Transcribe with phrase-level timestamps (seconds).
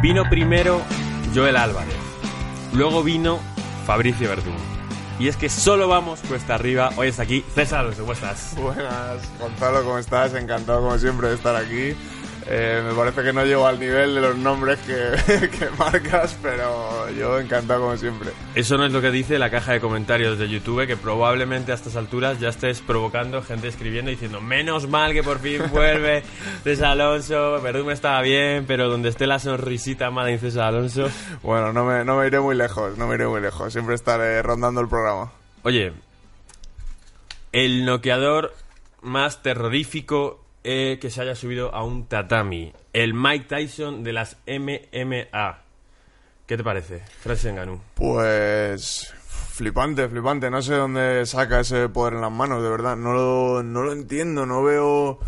[0.00, 0.80] Vino primero
[1.34, 1.96] Joel Álvarez,
[2.72, 3.40] luego vino
[3.84, 4.54] Fabricio Verdún.
[5.18, 6.92] Y es que solo vamos cuesta arriba.
[6.96, 8.54] Hoy está aquí César ¿cómo estás?
[8.56, 10.34] Buenas, Gonzalo, ¿cómo estás?
[10.34, 11.96] Encantado como siempre de estar aquí.
[12.50, 17.10] Eh, me parece que no llego al nivel de los nombres que, que, marcas, pero
[17.10, 18.30] yo encantado como siempre.
[18.54, 21.74] Eso no es lo que dice la caja de comentarios de YouTube, que probablemente a
[21.74, 26.22] estas alturas ya estés provocando gente escribiendo diciendo menos mal que por fin vuelve
[26.64, 31.10] César Alonso, Verdún me estaba bien, pero donde esté la sonrisita mala en César Alonso.
[31.42, 34.40] Bueno, no me, no me iré muy lejos, no me iré muy lejos, siempre estaré
[34.42, 35.32] rondando el programa.
[35.64, 35.92] Oye,
[37.52, 38.54] el noqueador
[39.02, 42.72] más terrorífico eh, que se haya subido a un tatami.
[42.92, 45.62] El Mike Tyson de las MMA.
[46.46, 47.52] ¿Qué te parece, Francis?
[47.94, 49.14] Pues
[49.52, 50.50] flipante, flipante.
[50.50, 52.96] No sé dónde saca ese poder en las manos, de verdad.
[52.96, 55.20] No lo, no lo entiendo, no veo...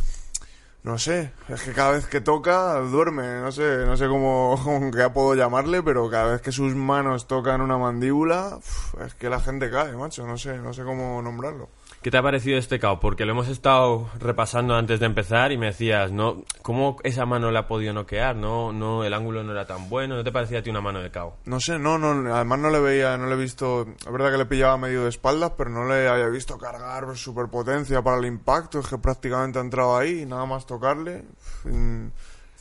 [0.83, 4.91] No sé, es que cada vez que toca duerme, no sé, no sé cómo, cómo
[4.91, 8.59] qué puedo llamarle, pero cada vez que sus manos tocan una mandíbula,
[9.05, 11.69] es que la gente cae, macho, no sé, no sé cómo nombrarlo.
[12.03, 12.99] ¿Qué te ha parecido este KO?
[12.99, 16.45] Porque lo hemos estado repasando antes de empezar y me decías, ¿no?
[16.63, 18.37] ¿Cómo esa mano la ha podido noquear?
[18.37, 20.17] No, no, el ángulo no era tan bueno.
[20.17, 21.37] ¿No te parecía a ti una mano de KO?
[21.45, 24.39] No sé, no, no, además no le veía, no le he visto, es verdad que
[24.39, 28.79] le pillaba medio de espaldas, pero no le había visto cargar superpotencia para el impacto,
[28.79, 31.27] es que prácticamente ha entrado ahí y nada más tocarle.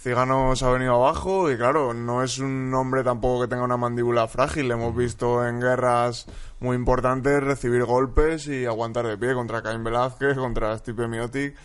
[0.01, 4.27] Se ha venido abajo y claro, no es un hombre tampoco que tenga una mandíbula
[4.27, 4.69] frágil.
[4.69, 6.25] Le hemos visto en guerras
[6.59, 11.55] muy importantes recibir golpes y aguantar de pie contra Caín Velázquez, contra Stipe Miotic.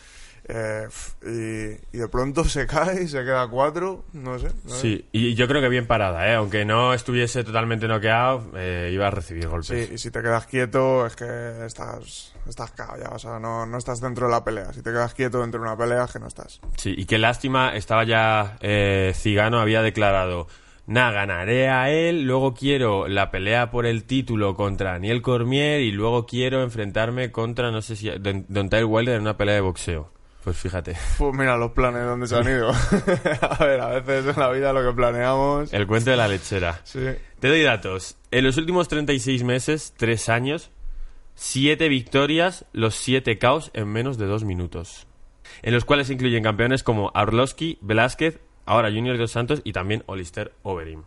[0.46, 0.88] Eh,
[1.22, 4.48] y, y, de pronto se cae y se queda cuatro, no sé.
[4.64, 6.34] No sí, y yo creo que bien parada, ¿eh?
[6.34, 9.88] aunque no estuviese totalmente noqueado, eh, iba a recibir golpes.
[9.88, 13.78] Sí, y si te quedas quieto es que estás, estás ya, o sea, no, no
[13.78, 14.72] estás dentro de la pelea.
[14.72, 16.60] Si te quedas quieto dentro de una pelea es que no estás.
[16.76, 20.46] Sí, y qué lástima, estaba ya eh, Cigano, había declarado
[20.86, 25.92] nada, ganaré a él, luego quiero la pelea por el título contra Daniel Cormier y
[25.92, 30.12] luego quiero enfrentarme contra, no sé si, Don Tyler Wilder en una pelea de boxeo.
[30.44, 30.94] Pues fíjate.
[31.16, 32.70] Pues mira los planes donde se han ido.
[33.40, 35.72] a ver, a veces en la vida lo que planeamos.
[35.72, 36.82] El cuento de la lechera.
[36.84, 37.00] Sí.
[37.40, 38.18] Te doy datos.
[38.30, 40.70] En los últimos 36 meses, 3 años,
[41.34, 45.06] 7 victorias, los 7 caos en menos de 2 minutos.
[45.62, 50.02] En los cuales se incluyen campeones como Arlovski, Velázquez, ahora Junior Dos Santos y también
[50.06, 51.02] Olister Overeem.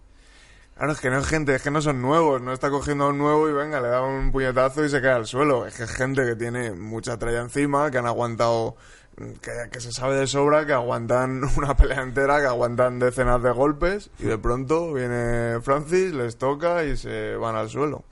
[0.75, 3.09] Claro, es que no es gente, es que no son nuevos, no está cogiendo a
[3.09, 5.65] un nuevo y venga, le da un puñetazo y se cae al suelo.
[5.65, 8.75] Es que es gente que tiene mucha tralla encima, que han aguantado
[9.41, 13.49] que, que, se sabe de sobra que aguantan una pelea entera, que aguantan decenas de
[13.51, 18.03] golpes y de pronto viene Francis, les toca y se van al suelo.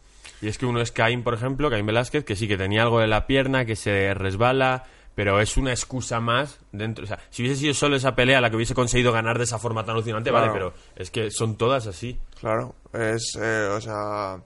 [0.45, 2.99] Y es que uno es Caín, por ejemplo, Caín Velázquez, que sí que tenía algo
[2.99, 4.83] de la pierna, que se resbala,
[5.15, 7.03] pero es una excusa más dentro.
[7.03, 9.57] O sea, si hubiese sido solo esa pelea la que hubiese conseguido ganar de esa
[9.57, 10.47] forma tan alucinante, Claro.
[10.47, 12.19] vale, pero es que son todas así.
[12.39, 14.37] Claro, es, eh, o sea,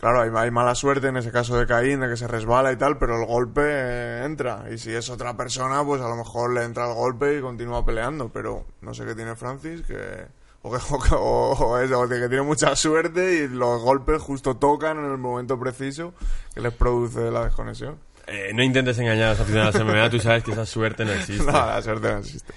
[0.00, 2.76] claro, hay, hay mala suerte en ese caso de Caín, de que se resbala y
[2.76, 4.64] tal, pero el golpe eh, entra.
[4.72, 7.84] Y si es otra persona, pues a lo mejor le entra el golpe y continúa
[7.86, 10.39] peleando, pero no sé qué tiene Francis, que...
[10.62, 13.80] O que, o, que- o- o es- o de que tiene mucha suerte y los
[13.82, 16.12] golpes justo tocan en el momento preciso
[16.54, 17.98] que les produce la desconexión.
[18.26, 21.12] Eh, no intentes engañar a los aficionados a MMA, tú sabes que esa suerte no
[21.12, 21.44] existe.
[21.50, 22.52] No, la suerte no existe.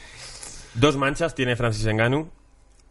[0.76, 2.30] Dos manchas tiene Francis Ngannou.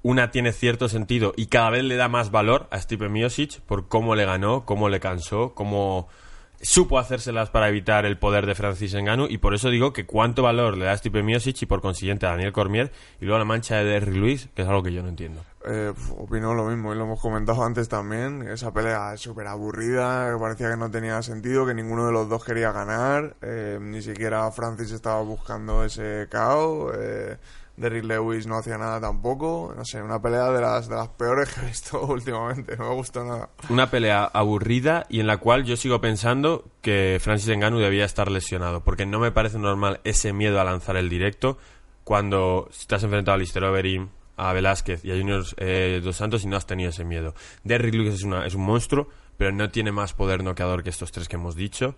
[0.05, 3.87] Una tiene cierto sentido y cada vez le da más valor a Stipe Miocic por
[3.87, 6.09] cómo le ganó, cómo le cansó, cómo
[6.63, 10.43] supo hacérselas para evitar el poder de Francis Ngannou y por eso digo que cuánto
[10.43, 13.45] valor le da a Stipe Miocic y por consiguiente a Daniel Cormier y luego la
[13.45, 15.43] mancha de Derrick Lewis, que es algo que yo no entiendo.
[15.65, 18.43] Eh, opino lo mismo y lo hemos comentado antes también.
[18.49, 22.45] Esa pelea súper aburrida, que parecía que no tenía sentido, que ninguno de los dos
[22.45, 23.37] quería ganar.
[23.43, 26.23] eh, ni siquiera Francis estaba buscando ese.
[26.23, 27.37] Eh,
[27.83, 29.75] Derrick Lewis no hacía nada tampoco.
[29.77, 32.77] No sé, una pelea de las, de las peores que he visto últimamente.
[32.79, 33.51] No me gustó nada.
[33.69, 38.31] Una pelea aburrida y en la cual yo sigo pensando que Francis Ngannou debía estar
[38.31, 41.59] lesionado, porque no me parece normal ese miedo a lanzar el directo
[42.05, 46.49] cuando has enfrentado a Lister Overeem, a Velázquez y a Junior eh, Dos Santos y
[46.49, 47.35] no has tenido ese miedo.
[47.65, 51.13] Derrick Lewis es, una- es un monstruo, pero no tiene más poder noqueador que estos
[51.13, 51.95] tres que hemos dicho.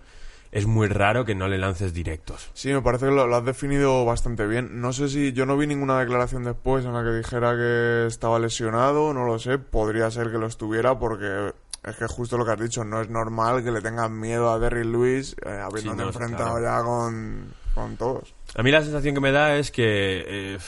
[0.55, 2.49] Es muy raro que no le lances directos.
[2.55, 4.81] Sí, me parece que lo, lo has definido bastante bien.
[4.81, 8.39] No sé si yo no vi ninguna declaración después en la que dijera que estaba
[8.39, 9.59] lesionado, no lo sé.
[9.59, 11.53] Podría ser que lo estuviera porque
[11.83, 14.59] es que justo lo que has dicho, no es normal que le tengan miedo a
[14.61, 16.63] Derrick Lewis eh, habiendo Sí, no, enfrentado claro.
[16.63, 18.33] ya con, con todos.
[18.55, 20.25] A mí la sensación que me da es que
[20.55, 20.59] eh,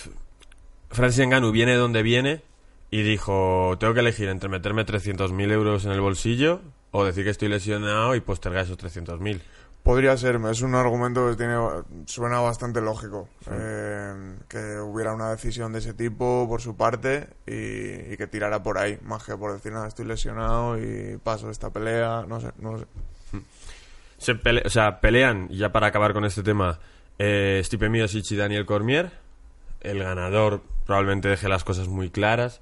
[0.91, 2.43] Francis Ngannou viene donde viene
[2.91, 6.61] y dijo, tengo que elegir entre meterme 300.000 euros en el bolsillo
[6.91, 9.41] o decir que estoy lesionado y postergar esos 300.000.
[9.87, 11.57] Podría ser, es un argumento que tiene
[12.07, 13.29] suena bastante lógico.
[13.53, 18.65] eh, que hubiera una decisión de ese tipo por su parte y, y que tirara
[18.65, 22.51] por ahí, más que por decir, nada, estoy lesionado y paso esta pelea, no sé,
[22.59, 22.87] no sé.
[24.19, 26.81] Se pele- o sea, pelean, ya para acabar con este tema,
[27.21, 29.13] eh, Stipe Miocic y Daniel Cormier.
[29.83, 32.61] El ganador probablemente deje las cosas muy claras.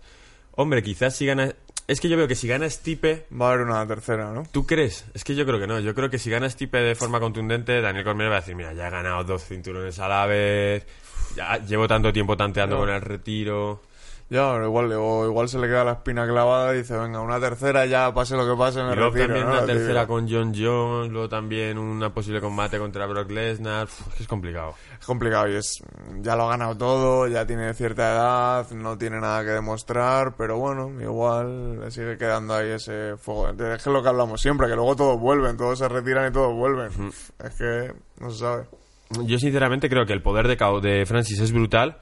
[0.56, 1.54] Hombre, quizás si gana...
[1.86, 3.26] Es que yo veo que si gana Stipe...
[3.30, 4.44] Va a haber una tercera, ¿no?
[4.50, 5.04] ¿Tú crees?
[5.12, 5.80] Es que yo creo que no.
[5.80, 8.72] Yo creo que si gana Stipe de forma contundente, Daniel Cormier va a decir, mira,
[8.72, 10.86] ya he ganado dos cinturones a la vez,
[11.36, 12.82] ya llevo tanto tiempo tanteando No.
[12.82, 13.82] con el retiro...
[14.30, 17.84] Ya, igual, o igual se le queda la espina clavada y dice, venga, una tercera
[17.84, 19.52] ya, pase lo que pase, me Y luego retiro, también ¿no?
[19.52, 19.74] una Tío.
[19.74, 23.84] tercera con John Jones, luego también una posible combate contra Brock Lesnar.
[23.84, 24.74] Uf, es complicado.
[24.98, 25.82] Es complicado y es,
[26.22, 30.56] ya lo ha ganado todo, ya tiene cierta edad, no tiene nada que demostrar, pero
[30.58, 33.50] bueno, igual le sigue quedando ahí ese fuego.
[33.50, 36.32] Es que es lo que hablamos siempre, que luego todos vuelven, todos se retiran y
[36.32, 36.90] todos vuelven.
[37.44, 38.64] Es que no se sabe.
[39.26, 41.98] Yo sinceramente creo que el poder de de Francis es brutal,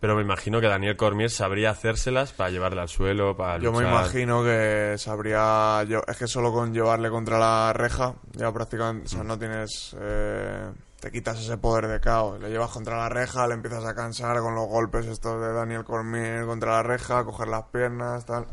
[0.00, 3.78] pero me imagino que Daniel Cormier sabría hacérselas para llevarle al suelo, para Yo me
[3.88, 5.82] imagino que sabría.
[5.84, 9.06] Yo, es que solo con llevarle contra la reja, ya prácticamente.
[9.06, 9.96] O sea, no tienes.
[9.98, 10.70] eh,
[11.00, 12.40] te quitas ese poder de caos.
[12.40, 15.84] Le llevas contra la reja, le empiezas a cansar con los golpes estos de Daniel
[15.84, 18.46] Cormier contra la reja, coger las piernas, tal.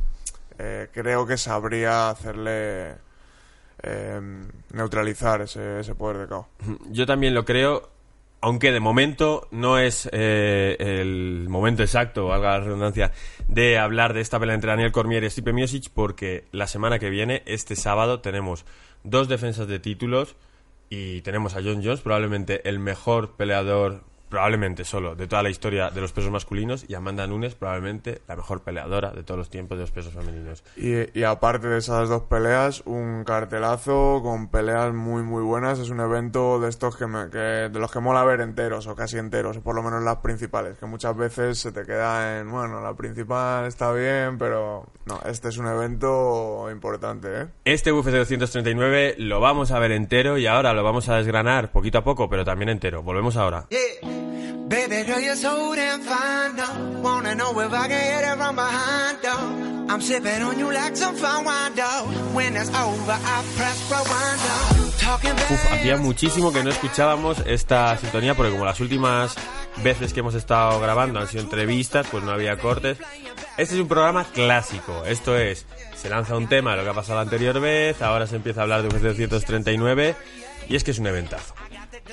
[0.60, 2.96] Eh, creo que sabría hacerle.
[3.82, 4.22] eh,
[4.72, 6.46] neutralizar ese, ese poder de caos.
[6.90, 7.90] Yo también lo creo,
[8.44, 13.14] aunque de momento no es eh, el momento exacto, valga la redundancia,
[13.48, 17.10] de hablar de esta pelea entre Daniel Cormier y Stipe Miocic, porque la semana que
[17.10, 18.66] viene, este sábado, tenemos
[19.06, 20.36] dos defensas de títulos
[20.90, 24.04] y tenemos a John Jones, probablemente el mejor peleador,
[24.34, 28.36] probablemente solo, de toda la historia de los pesos masculinos, y Amanda Nunes, probablemente la
[28.36, 30.64] mejor peleadora de todos los tiempos de los pesos femeninos.
[30.76, 35.78] Y, y aparte de esas dos peleas, un cartelazo con peleas muy muy buenas.
[35.78, 38.96] Es un evento de estos que, me- que de los que mola ver enteros o
[38.96, 42.50] casi enteros, o por lo menos las principales, que muchas veces se te queda en,
[42.50, 47.48] bueno, la principal está bien, pero no, este es un evento importante, ¿eh?
[47.66, 52.00] Este UFC 239 lo vamos a ver entero y ahora lo vamos a desgranar poquito
[52.00, 53.04] a poco, pero también entero.
[53.04, 53.68] Volvemos ahora.
[53.70, 54.23] Yeah.
[54.68, 57.02] Baby girl, you're so damn fine, though.
[57.02, 59.94] Wanna know if I can hit it from behind, though.
[59.94, 62.08] I'm sipping on you like some fine wine, though.
[62.34, 64.90] When it's over, I press rewind, though.
[65.00, 65.80] Talking Uf, back.
[65.80, 69.36] hacía muchísimo que no escuchábamos esta sintonía porque como las últimas
[69.84, 72.98] veces que hemos estado grabando han sido entrevistas, pues no había cortes.
[73.58, 75.04] Este es un programa clásico.
[75.06, 75.66] Esto es,
[75.96, 78.62] se lanza un tema de lo que ha pasado la anterior vez, ahora se empieza
[78.62, 80.16] a hablar de UFC 239
[80.70, 81.54] y es que es un eventazo.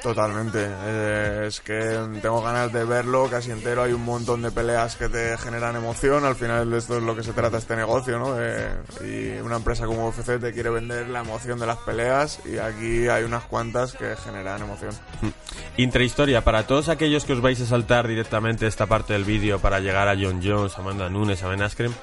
[0.03, 0.67] Totalmente.
[0.69, 3.83] Eh, es que tengo ganas de verlo casi entero.
[3.83, 6.25] Hay un montón de peleas que te generan emoción.
[6.25, 8.35] Al final esto es lo que se trata este negocio, ¿no?
[8.35, 8.71] De-
[9.05, 13.09] y una empresa como UFC te quiere vender la emoción de las peleas y aquí
[13.09, 14.93] hay unas cuantas que generan emoción.
[15.77, 19.81] Intrahistoria, para todos aquellos que os vais a saltar directamente esta parte del vídeo para
[19.81, 21.95] llegar a John Jones, Amanda Nunes, a Ben Askren,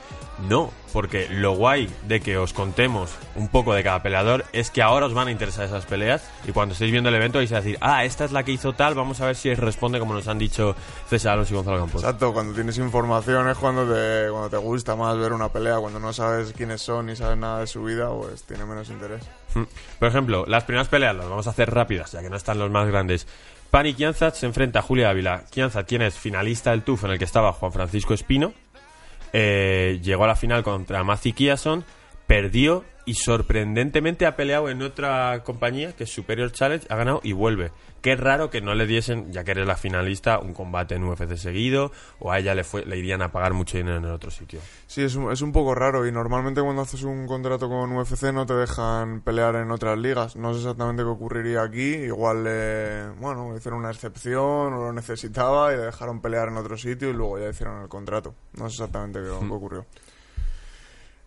[0.48, 4.82] no, porque lo guay de que os contemos un poco de cada peleador es que
[4.82, 7.58] ahora os van a interesar esas peleas y cuando estéis viendo el evento vais a
[7.58, 10.28] decir, ah, esta es la que hizo tal, vamos a ver si responde como nos
[10.28, 10.76] han dicho
[11.10, 12.04] César Alonso y Gonzalo Campos.
[12.04, 15.78] Exacto, cuando tienes información es cuando te, cuando te gusta más ver una pelea.
[15.80, 19.24] Cuando no sabes quiénes son ni sabes nada de su vida, pues tiene menos interés.
[19.54, 19.64] Mm.
[20.00, 22.70] Por ejemplo, las primeras peleas las vamos a hacer rápidas, ya que no están los
[22.70, 23.28] más grandes.
[23.70, 25.44] Pani Kianzat se enfrenta a Julia Ávila.
[25.50, 28.54] Kianzat, quien es finalista del TUF en el que estaba Juan Francisco Espino,
[29.34, 31.84] eh, llegó a la final contra Mazi Kiason,
[32.28, 37.32] perdió y sorprendentemente ha peleado en otra compañía que es Superior Challenge, ha ganado y
[37.32, 37.72] vuelve.
[38.02, 41.38] Qué raro que no le diesen, ya que eres la finalista, un combate en UFC
[41.38, 44.30] seguido o a ella le, fue, le irían a pagar mucho dinero en el otro
[44.30, 44.60] sitio.
[44.88, 48.34] Sí, es un, es un poco raro y normalmente cuando haces un contrato con UFC
[48.34, 50.36] no te dejan pelear en otras ligas.
[50.36, 51.96] No sé exactamente qué ocurriría aquí.
[51.96, 56.78] Igual, eh, bueno, hicieron una excepción o lo necesitaba y le dejaron pelear en otro
[56.78, 58.36] sitio y luego ya hicieron el contrato.
[58.54, 59.86] No sé exactamente qué, qué ocurrió.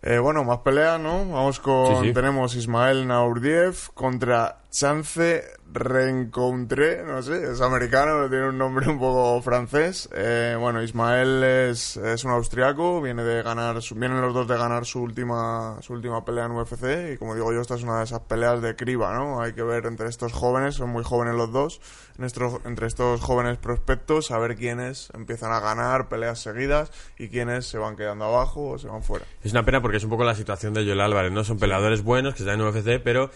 [0.03, 1.25] Eh, bueno, más peleas, ¿no?
[1.29, 1.97] Vamos con...
[2.01, 2.13] Sí, sí.
[2.13, 9.41] Tenemos Ismael Naurdiev contra Chance Rencontré, no sé, es americano, tiene un nombre un poco
[9.41, 10.09] francés.
[10.13, 14.57] Eh, bueno, Ismael es, es un austriaco, viene de ganar, su- vienen los dos de
[14.57, 17.99] ganar su última, su última pelea en UFC y como digo yo, esta es una
[17.99, 19.41] de esas peleas de criba, ¿no?
[19.41, 21.81] Hay que ver entre estos jóvenes, son muy jóvenes los dos,
[22.17, 27.27] en estos- entre estos jóvenes prospectos, a ver quiénes empiezan a ganar peleas seguidas y
[27.29, 29.25] quiénes se van quedando abajo o se van fuera.
[29.43, 31.43] Es una pena porque es un poco la situación de Joel Álvarez, ¿no?
[31.43, 33.31] Son peleadores buenos que están en UFC, pero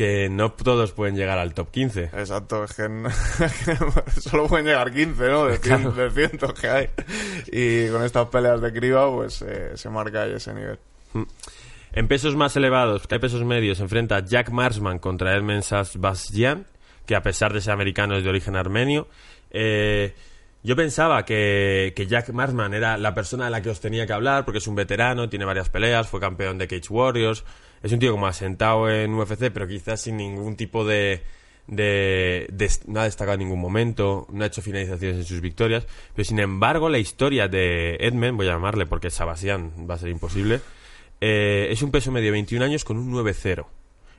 [0.00, 2.04] que no todos pueden llegar al top 15.
[2.04, 2.88] Exacto, es que,
[4.18, 5.44] solo pueden llegar 15, ¿no?
[5.44, 6.88] De, cien- de cientos que hay.
[7.52, 10.78] Y con estas peleas de criba, pues eh, se marca ahí ese nivel.
[11.92, 16.64] En pesos más elevados, en pesos medios, se enfrenta Jack Marsman contra Elmen Sasbastian,
[17.04, 19.06] que a pesar de ser americano es de origen armenio.
[19.50, 20.14] Eh,
[20.62, 24.12] yo pensaba que, que Jack Marsman era la persona de la que os tenía que
[24.12, 27.44] hablar, porque es un veterano, tiene varias peleas, fue campeón de Cage Warriors,
[27.82, 31.22] es un tío como asentado en UFC, pero quizás sin ningún tipo de...
[31.66, 32.46] de,
[32.86, 36.38] no ha destacado en ningún momento, no ha hecho finalizaciones en sus victorias, pero sin
[36.38, 40.60] embargo la historia de Edmund, voy a llamarle porque Sebastián va a ser imposible,
[41.22, 43.66] eh, es un peso medio de 21 años con un 9-0.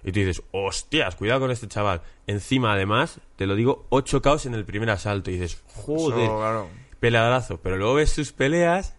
[0.03, 2.01] Y tú dices, hostias, cuidado con este chaval.
[2.27, 5.29] Encima, además, te lo digo, 8 caos en el primer asalto.
[5.31, 6.70] Y dices, joder, Eso, claro.
[7.00, 7.60] peleadorazo.
[7.62, 8.96] Pero luego ves sus peleas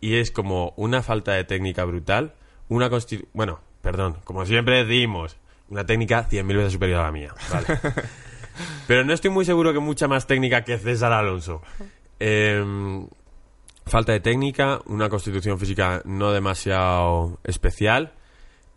[0.00, 2.34] y es como una falta de técnica brutal.
[2.68, 2.90] Una
[3.32, 5.36] Bueno, perdón, como siempre decimos,
[5.68, 7.34] una técnica 100.000 veces superior a la mía.
[7.50, 7.66] Vale.
[8.86, 11.62] Pero no estoy muy seguro que mucha más técnica que César Alonso.
[12.18, 13.06] Em,
[13.86, 18.12] falta de técnica, una constitución física no demasiado especial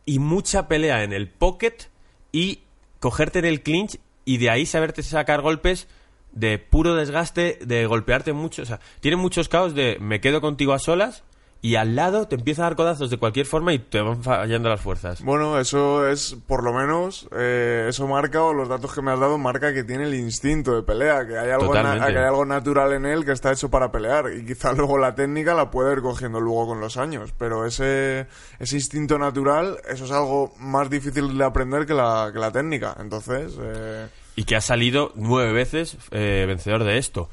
[0.06, 1.90] y mucha pelea en el pocket
[2.32, 2.60] y
[3.00, 5.88] cogerte en el clinch y de ahí saberte sacar golpes
[6.32, 8.62] de puro desgaste, de golpearte mucho.
[8.62, 11.24] O sea, tiene muchos caos de me quedo contigo a solas
[11.65, 14.69] y al lado te empieza a dar codazos de cualquier forma y te van fallando
[14.69, 15.24] las fuerzas.
[15.24, 19.19] Bueno, eso es, por lo menos, eh, eso marca, o los datos que me has
[19.19, 22.93] dado, marca que tiene el instinto de pelea, que hay, algo que hay algo natural
[22.93, 24.31] en él que está hecho para pelear.
[24.31, 27.34] Y quizá luego la técnica la puede ir cogiendo luego con los años.
[27.36, 28.27] Pero ese,
[28.60, 32.95] ese instinto natural, eso es algo más difícil de aprender que la, que la técnica.
[33.00, 34.05] Entonces, eh,
[34.36, 37.27] y que ha salido nueve veces eh, vencedor de esto.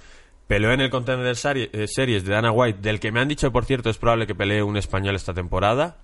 [0.52, 3.64] Peleó en el Contender eh, Series de Dana White, del que me han dicho, por
[3.64, 5.96] cierto, es probable que pelee un español esta temporada.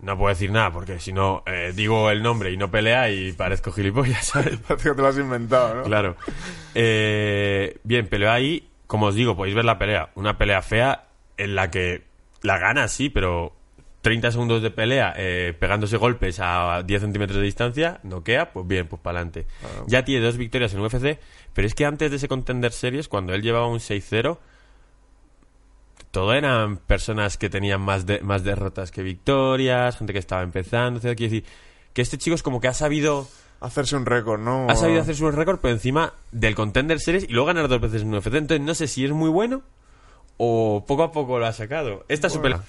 [0.00, 3.32] No puedo decir nada, porque si no, eh, digo el nombre y no pelea y
[3.32, 4.56] parezco gilipollas, ¿sabes?
[4.66, 5.82] parece que te lo has inventado, ¿no?
[5.82, 6.16] Claro.
[6.74, 8.66] Eh, bien, peleó ahí.
[8.86, 10.08] Como os digo, podéis ver la pelea.
[10.14, 12.04] Una pelea fea en la que
[12.40, 13.52] la gana, sí, pero
[14.02, 18.86] 30 segundos de pelea eh, pegándose golpes a 10 centímetros de distancia, noquea, pues bien,
[18.88, 19.46] pues para adelante.
[19.86, 21.18] Ya tiene dos victorias en UFC,
[21.54, 24.38] pero es que antes de ese Contender Series, cuando él llevaba un 6-0,
[26.10, 30.98] todo eran personas que tenían más, de- más derrotas que victorias, gente que estaba empezando.
[30.98, 31.16] etc.
[31.16, 31.44] Quiero decir,
[31.94, 33.28] que este chico es como que ha sabido
[33.60, 34.66] Hacerse un récord, ¿no?
[34.68, 38.02] ha sabido hacer su récord por encima del Contender Series y luego ganar dos veces
[38.02, 38.26] en UFC.
[38.34, 39.62] Entonces no sé si es muy bueno
[40.36, 42.04] o poco a poco lo ha sacado.
[42.08, 42.42] Esta Bueno.
[42.42, 42.60] pelea.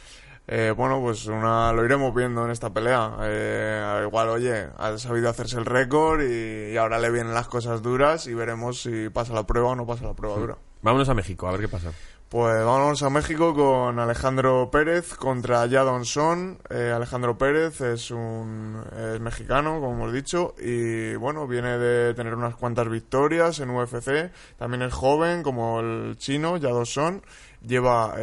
[0.48, 3.18] Eh, bueno, pues una, lo iremos viendo en esta pelea.
[3.22, 7.82] Eh, igual, oye, ha sabido hacerse el récord y, y ahora le vienen las cosas
[7.82, 10.58] duras y veremos si pasa la prueba o no pasa la prueba dura.
[10.82, 11.92] Vámonos a México, a ver qué pasa.
[12.34, 16.58] Pues vámonos a México con Alejandro Pérez contra Jadon Son.
[16.72, 22.34] Eh, Alejandro Pérez es un es mexicano, como hemos dicho, y bueno, viene de tener
[22.34, 24.32] unas cuantas victorias en UFC.
[24.58, 27.24] También es joven, como el chino, Jadon Son.
[27.62, 28.16] Lleva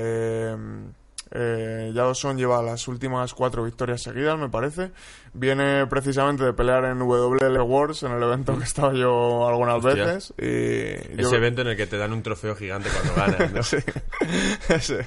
[1.33, 4.91] eh, eh, Son lleva las últimas cuatro victorias seguidas, me parece.
[5.33, 9.85] Viene precisamente de pelear en WL Wars, en el evento que he estado yo algunas
[9.85, 10.05] Hostia.
[10.05, 10.35] veces.
[10.39, 13.63] Y yo- Ese evento en el que te dan un trofeo gigante cuando ganas, ¿no?
[13.63, 13.77] Sí.
[14.69, 15.07] Ese.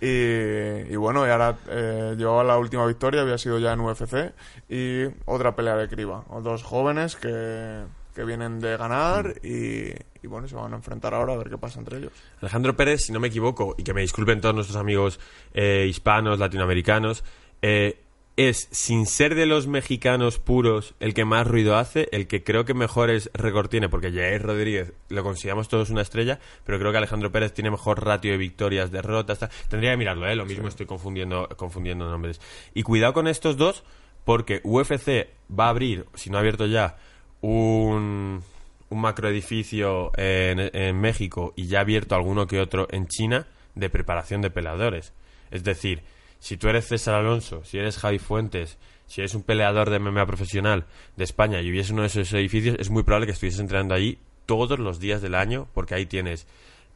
[0.00, 4.32] Y, y bueno, y ahora eh, llevaba la última victoria, había sido ya en UFC.
[4.68, 6.24] Y otra pelea de criba.
[6.42, 7.84] Dos jóvenes que,
[8.14, 9.92] que vienen de ganar y,
[10.22, 12.12] y bueno, se van a enfrentar ahora a ver qué pasa entre ellos.
[12.40, 15.20] Alejandro Pérez, si no me equivoco, y que me disculpen todos nuestros amigos
[15.52, 17.24] eh, hispanos, latinoamericanos,
[17.60, 18.00] eh,
[18.36, 22.64] es, sin ser de los mexicanos puros, el que más ruido hace, el que creo
[22.64, 26.98] que mejores récord tiene, porque Jair Rodríguez lo consideramos todos una estrella, pero creo que
[26.98, 29.50] Alejandro Pérez tiene mejor ratio de victorias, derrotas, tal.
[29.68, 30.34] tendría que mirarlo, ¿eh?
[30.34, 32.40] lo mismo estoy confundiendo, confundiendo nombres.
[32.74, 33.84] Y cuidado con estos dos,
[34.24, 36.96] porque UFC va a abrir, si no ha abierto ya,
[37.44, 38.42] un,
[38.88, 43.90] un macroedificio en, en México y ya ha abierto alguno que otro en China de
[43.90, 45.12] preparación de peleadores.
[45.50, 46.02] Es decir,
[46.38, 50.24] si tú eres César Alonso, si eres Javi Fuentes, si eres un peleador de MMA
[50.26, 50.86] profesional
[51.16, 54.18] de España y hubiese uno de esos edificios, es muy probable que estuvieses entrenando allí
[54.46, 56.46] todos los días del año, porque ahí tienes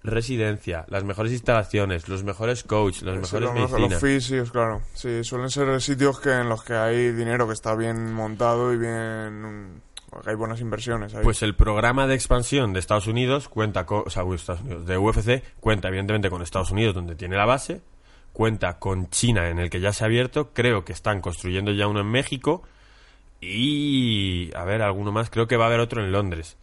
[0.02, 4.80] residencia, las mejores instalaciones, los mejores coaches, Sí, mejores los, los fisios, claro.
[4.94, 8.78] Sí, suelen ser sitios que en los que hay dinero que está bien montado y
[8.78, 9.82] bien
[10.26, 11.22] Hay buenas inversiones ahí.
[11.22, 15.42] Pues el programa de expansión de Estados Unidos cuenta con, o sea, Estados de UFC
[15.60, 17.82] cuenta evidentemente con Estados Unidos donde tiene la base,
[18.32, 21.86] cuenta con China en el que ya se ha abierto, creo que están construyendo ya
[21.86, 22.62] uno en México
[23.40, 26.56] y a ver, alguno más, creo que va a haber otro en Londres.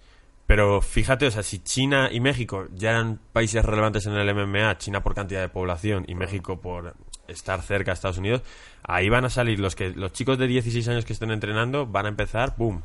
[0.47, 4.77] Pero fíjate, o sea, si China y México ya eran países relevantes en el MMA,
[4.77, 6.93] China por cantidad de población y México por
[7.27, 8.43] estar cerca de Estados Unidos,
[8.83, 12.05] ahí van a salir los que los chicos de 16 años que estén entrenando van
[12.05, 12.83] a empezar, ¡boom!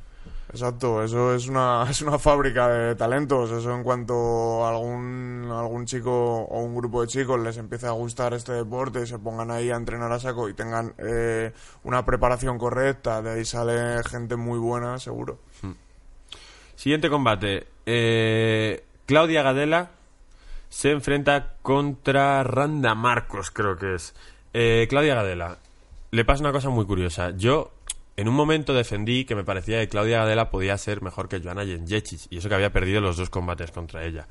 [0.53, 3.51] Exacto, eso es una, es una fábrica de talentos.
[3.51, 8.35] Eso en cuanto algún, algún chico o un grupo de chicos les empiece a gustar
[8.35, 11.53] este deporte y se pongan ahí a entrenar a saco y tengan eh,
[11.85, 15.39] una preparación correcta, de ahí sale gente muy buena, seguro.
[16.75, 17.67] Siguiente combate.
[17.87, 19.91] Eh, Claudia Gadela
[20.69, 24.15] se enfrenta contra Randa Marcos, creo que es.
[24.53, 25.59] Eh, Claudia Gadela.
[26.13, 27.31] Le pasa una cosa muy curiosa.
[27.37, 27.73] Yo,
[28.21, 31.65] en un momento defendí que me parecía que Claudia Gadela podía ser mejor que Joanna
[31.65, 34.29] Jędrzejczyk y eso que había perdido los dos combates contra ella.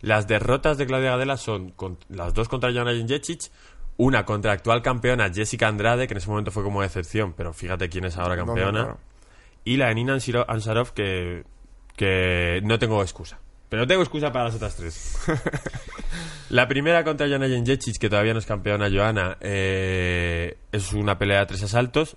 [0.00, 3.50] Las derrotas de Claudia Gadela son con- las dos contra Joanna Jędrzejczyk,
[3.96, 7.88] una contra actual campeona Jessica Andrade, que en ese momento fue como decepción, pero fíjate
[7.88, 8.96] quién es ahora ¿Dónde, campeona.
[9.64, 11.42] Y la de Nina Ansarov, que,
[11.96, 13.40] que no tengo excusa.
[13.68, 15.18] Pero tengo excusa para las otras tres.
[16.50, 21.40] la primera contra Joanna Jędrzejczyk, que todavía no es campeona Joana, eh, es una pelea
[21.40, 22.16] de tres asaltos.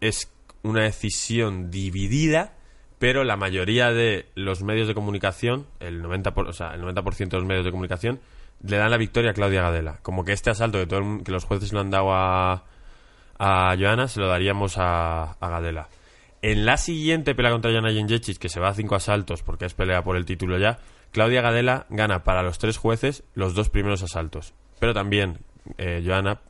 [0.00, 2.54] Es una decisión dividida,
[2.98, 7.02] pero la mayoría de los medios de comunicación, el 90%, por- o sea, el 90
[7.02, 8.20] de los medios de comunicación,
[8.62, 9.98] le dan la victoria a Claudia Gadela.
[10.02, 12.64] Como que este asalto que, todo el que los jueces lo han dado a,
[13.38, 15.88] a Joana, se lo daríamos a, a Gadela.
[16.42, 19.74] En la siguiente pelea contra Joanna Jędrzejczyk, que se va a cinco asaltos porque es
[19.74, 20.78] pelea por el título ya,
[21.12, 24.54] Claudia Gadela gana para los tres jueces los dos primeros asaltos.
[24.78, 25.38] Pero también
[25.78, 26.02] eh,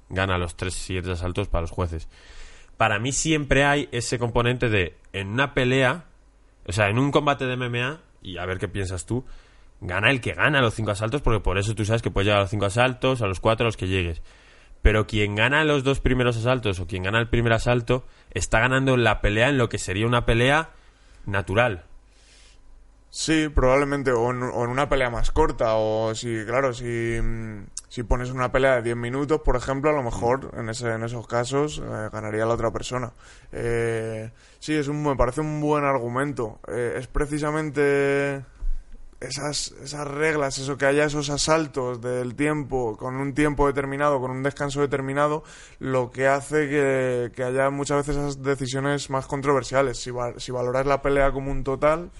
[0.08, 2.08] gana los tres siguientes asaltos para los jueces.
[2.80, 6.06] Para mí siempre hay ese componente de, en una pelea,
[6.66, 9.26] o sea, en un combate de MMA, y a ver qué piensas tú,
[9.82, 12.38] gana el que gana los cinco asaltos, porque por eso tú sabes que puedes llegar
[12.38, 14.22] a los cinco asaltos, a los cuatro, a los que llegues.
[14.80, 18.96] Pero quien gana los dos primeros asaltos o quien gana el primer asalto está ganando
[18.96, 20.70] la pelea en lo que sería una pelea
[21.26, 21.84] natural.
[23.12, 27.64] Sí, probablemente, o en, o en una pelea más corta, o si, claro, si, mm,
[27.88, 31.02] si pones una pelea de 10 minutos, por ejemplo, a lo mejor en, ese, en
[31.02, 33.12] esos casos eh, ganaría la otra persona.
[33.50, 36.60] Eh, sí, es un, me parece un buen argumento.
[36.68, 38.44] Eh, es precisamente
[39.18, 44.30] esas, esas reglas, eso que haya esos asaltos del tiempo, con un tiempo determinado, con
[44.30, 45.42] un descanso determinado,
[45.80, 49.98] lo que hace que, que haya muchas veces esas decisiones más controversiales.
[49.98, 52.10] Si, va- si valoras la pelea como un total,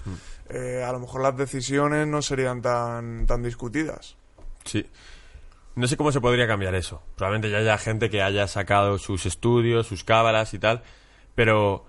[0.53, 4.17] eh, a lo mejor las decisiones no serían tan, tan discutidas.
[4.65, 4.85] Sí.
[5.75, 7.01] No sé cómo se podría cambiar eso.
[7.15, 10.83] Probablemente ya haya gente que haya sacado sus estudios, sus cábalas y tal.
[11.35, 11.85] Pero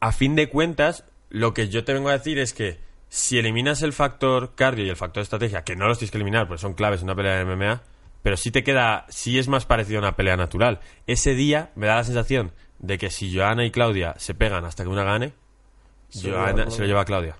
[0.00, 2.78] a fin de cuentas, lo que yo te vengo a decir es que
[3.08, 6.48] si eliminas el factor cardio y el factor estrategia, que no los tienes que eliminar,
[6.48, 7.82] pues son claves en una pelea de MMA,
[8.22, 10.80] pero sí te queda, sí es más parecido a una pelea natural.
[11.06, 14.82] Ese día me da la sensación de que si Joana y Claudia se pegan hasta
[14.82, 15.32] que una gane,
[16.12, 17.36] Joana se lo lleva a Claudia.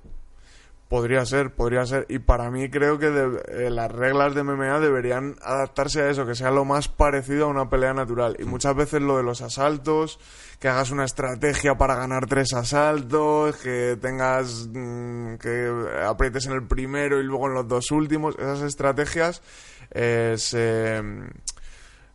[0.89, 2.07] Podría ser, podría ser.
[2.09, 6.27] Y para mí creo que de- eh, las reglas de MMA deberían adaptarse a eso,
[6.27, 8.37] que sea lo más parecido a una pelea natural.
[8.39, 10.21] Y muchas veces lo de los asaltos,
[10.61, 15.73] que hagas una estrategia para ganar tres asaltos, que tengas, mm, que
[16.07, 19.43] aprietes en el primero y luego en los dos últimos, esas estrategias
[19.91, 21.03] eh, se,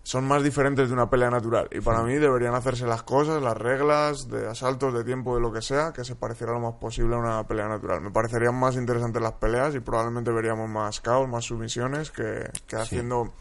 [0.09, 1.67] son más diferentes de una pelea natural.
[1.69, 5.53] Y para mí deberían hacerse las cosas, las reglas de asaltos, de tiempo, de lo
[5.53, 8.01] que sea, que se pareciera lo más posible a una pelea natural.
[8.01, 12.75] Me parecerían más interesantes las peleas y probablemente veríamos más caos, más sumisiones que, que
[12.75, 13.35] haciendo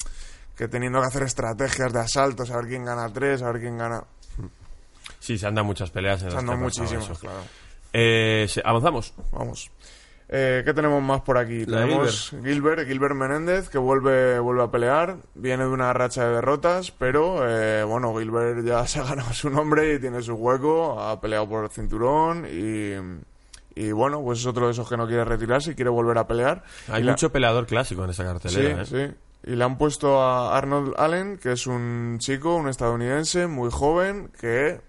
[0.54, 4.04] que teniendo que hacer estrategias de asalto, saber quién gana tres, saber quién gana.
[5.20, 7.40] Sí, se han dado muchas peleas en las Se pasado muchísimas, claro.
[7.94, 9.14] Eh, avanzamos.
[9.32, 9.70] Vamos.
[10.30, 11.64] Eh, ¿Qué tenemos más por aquí?
[11.64, 12.86] La tenemos Gilbert.
[12.86, 15.16] Gilbert Menéndez, que vuelve, vuelve a pelear.
[15.34, 19.48] Viene de una racha de derrotas, pero eh, bueno, Gilbert ya se ha ganado su
[19.48, 21.00] nombre y tiene su hueco.
[21.00, 22.92] Ha peleado por el cinturón y,
[23.74, 26.26] y bueno, pues es otro de esos que no quiere retirarse y quiere volver a
[26.26, 26.62] pelear.
[26.88, 28.84] Hay Y la- mucho peleador clásico en esa cartelera.
[28.84, 29.08] Sí, ¿eh?
[29.44, 29.50] sí.
[29.52, 34.30] Y le han puesto a Arnold Allen, que es un chico, un estadounidense muy joven,
[34.38, 34.80] que,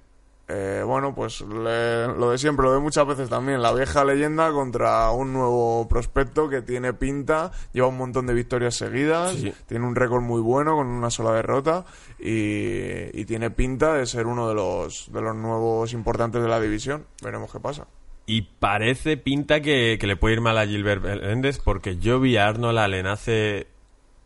[0.50, 4.52] eh, bueno, pues le- lo de siempre, lo de muchas veces también, la vieja leyenda
[4.52, 9.54] contra un nuevo prospecto que tiene pinta, lleva un montón de victorias seguidas, Sí.
[9.68, 11.86] tiene un récord muy bueno con una sola derrota
[12.20, 16.60] y, y tiene pinta de ser uno de los, de los nuevos importantes de la
[16.60, 17.06] división.
[17.24, 17.88] Veremos qué pasa.
[18.26, 22.38] Y parece pinta que, que le puede ir mal a Gilbert Meléndez porque yo vi
[22.38, 23.68] a Arnold Allen hace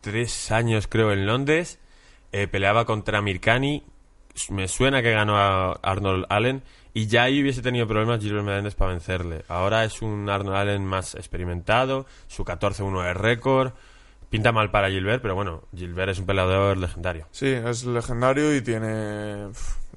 [0.00, 1.78] tres años, creo, en Londres.
[2.32, 3.84] eh, peleaba contra Mirkani.
[4.50, 8.74] Me suena que ganó a Arnold Allen y ya ahí hubiese tenido problemas Gilbert Melendez
[8.74, 9.44] para vencerle.
[9.48, 13.72] Ahora es un Arnold Allen más experimentado, su 14-1 de récord.
[14.30, 17.26] Pinta mal para Gilbert, pero bueno, Gilbert es un peleador legendario.
[17.30, 19.48] Sí, es legendario y tiene.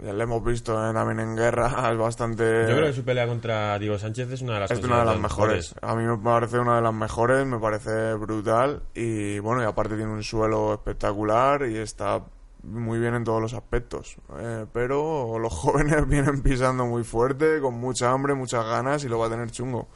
[0.03, 2.43] Ya lo hemos visto eh, también en guerra, es bastante.
[2.67, 5.05] Yo creo que su pelea contra Diego Sánchez es una de las, Es una de
[5.05, 5.75] las consideradas mejores.
[5.81, 8.83] A mí me parece una de las mejores, me parece brutal.
[8.93, 12.21] Y bueno, y aparte tiene un suelo espectacular y está
[12.67, 14.17] muy bien en todos los aspectos.
[14.39, 19.17] Eh, pero los jóvenes vienen pisando muy fuerte, con mucha hambre, muchas ganas y lo
[19.19, 19.87] va a tener chungo.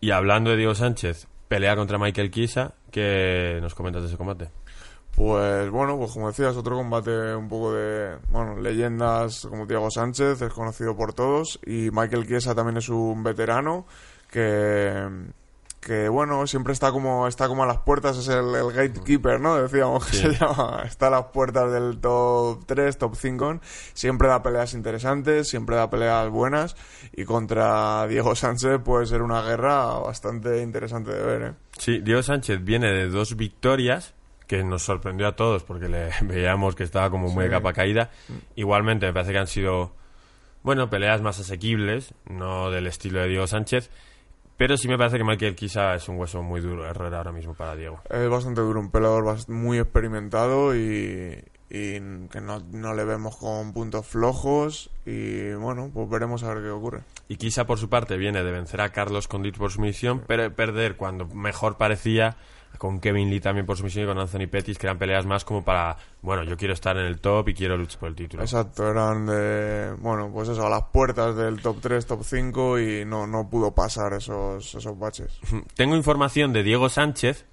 [0.00, 4.50] Y hablando de Diego Sánchez, pelea contra Michael Kisa, ¿qué nos comentas de ese combate?
[5.14, 10.42] Pues bueno, pues como decías, otro combate un poco de, bueno, leyendas como Diego Sánchez,
[10.42, 13.86] es conocido por todos, y Michael Chiesa también es un veterano
[14.28, 15.08] que,
[15.84, 19.56] que bueno, siempre está como, está como a las puertas, es el, el gatekeeper, ¿no?
[19.56, 20.22] Decíamos que Sí.
[20.22, 23.60] se llama, está a las puertas del top 3, top 5,
[23.92, 26.74] siempre da peleas interesantes, siempre da peleas buenas,
[27.12, 31.52] y contra Diego Sánchez puede ser una guerra bastante interesante de ver, ¿eh?
[31.78, 34.14] Sí, Diego Sánchez viene de dos victorias
[34.46, 38.10] que nos sorprendió a todos porque le veíamos que estaba como muy de capa caída.
[38.56, 39.92] Igualmente, me parece que han sido,
[40.62, 43.90] bueno, peleas más asequibles, no del estilo de Diego Sánchez.
[44.56, 47.54] Pero sí me parece que Michael Kisa es un hueso muy duro Herrera ahora mismo
[47.54, 48.00] para Diego.
[48.08, 51.42] Es bastante duro, un peleador bast- muy experimentado y,
[51.74, 56.62] y que no, no le vemos con puntos flojos y bueno, pues veremos a ver
[56.62, 57.00] qué ocurre.
[57.26, 60.50] Y Kisa, por su parte, viene de vencer a Carlos Condit por sumisión, pero de
[60.50, 62.36] perder cuando mejor parecía
[62.78, 65.64] con Kevin Lee también por sumisión y con Anthony Pettis, que eran peleas más como
[65.64, 68.42] para, bueno, yo quiero estar en el top y quiero luchar por el título.
[68.44, 73.04] Exacto, eran de, bueno, pues eso, a las puertas del top 3, top 5 y
[73.04, 75.40] no, no pudo pasar esos, esos baches.
[75.74, 77.46] Tengo información de Diego Sánchez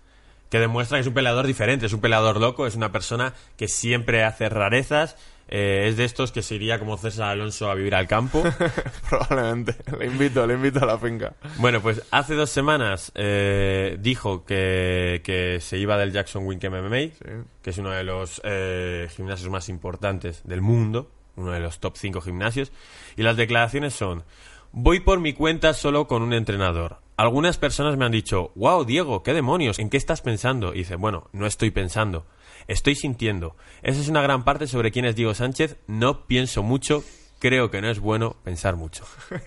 [0.52, 3.70] que demuestra que es un peleador diferente, es un peleador loco, es una persona que
[3.70, 5.16] siempre hace rarezas,
[5.48, 8.44] eh, es de estos que se iría como César Alonso a vivir al campo.
[9.10, 9.78] Probablemente.
[9.98, 11.36] Le invito, le invito a la finca.
[11.58, 17.16] Bueno, pues hace dos semanas eh, dijo que, que se iba del Jackson Wink MMA,
[17.62, 21.96] que es uno de los eh, gimnasios más importantes del mundo, uno de los top
[21.96, 22.74] 5 gimnasios,
[23.16, 24.26] y las declaraciones son,
[24.72, 26.98] voy por mi cuenta solo con un entrenador.
[27.18, 29.80] Algunas personas me han dicho, wow, Diego, ¿qué demonios?
[29.80, 30.74] ¿En qué estás pensando?
[30.74, 32.26] Y dice, bueno, no estoy pensando,
[32.68, 33.56] estoy sintiendo.
[33.84, 37.04] Esa es una gran parte sobre quién es Diego Sánchez, no pienso mucho,
[37.40, 39.04] creo que no es bueno pensar mucho.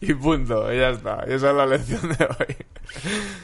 [0.00, 1.24] Y punto, y ya está.
[1.28, 2.56] Y esa es la lección de hoy.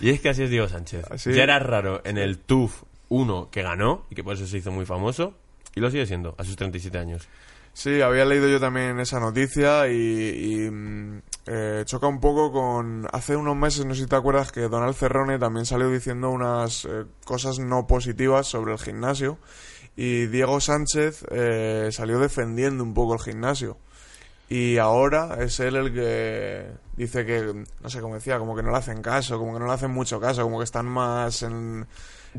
[0.00, 1.04] Y es que así es Diego Sánchez.
[1.10, 4.58] Así- Ya era raro en el TUF 1 que ganó y que por eso se
[4.58, 5.34] hizo muy famoso.
[5.76, 7.28] Y lo sigue siendo a sus 37 años.
[7.80, 9.92] Sí, había leído yo también esa noticia y,
[10.64, 13.06] y, mm, eh, choca un poco con...
[13.12, 16.86] Hace unos meses, no sé si te acuerdas, que Donald Cerrone también salió diciendo unas
[16.86, 19.38] eh, cosas no positivas sobre el gimnasio
[19.94, 23.76] y Diego Sánchez eh, salió defendiendo un poco el gimnasio.
[24.48, 28.72] Y ahora es él el que dice que, no sé cómo decía, como que no
[28.72, 31.86] le hacen caso, como que no le hacen mucho caso, como que están más en,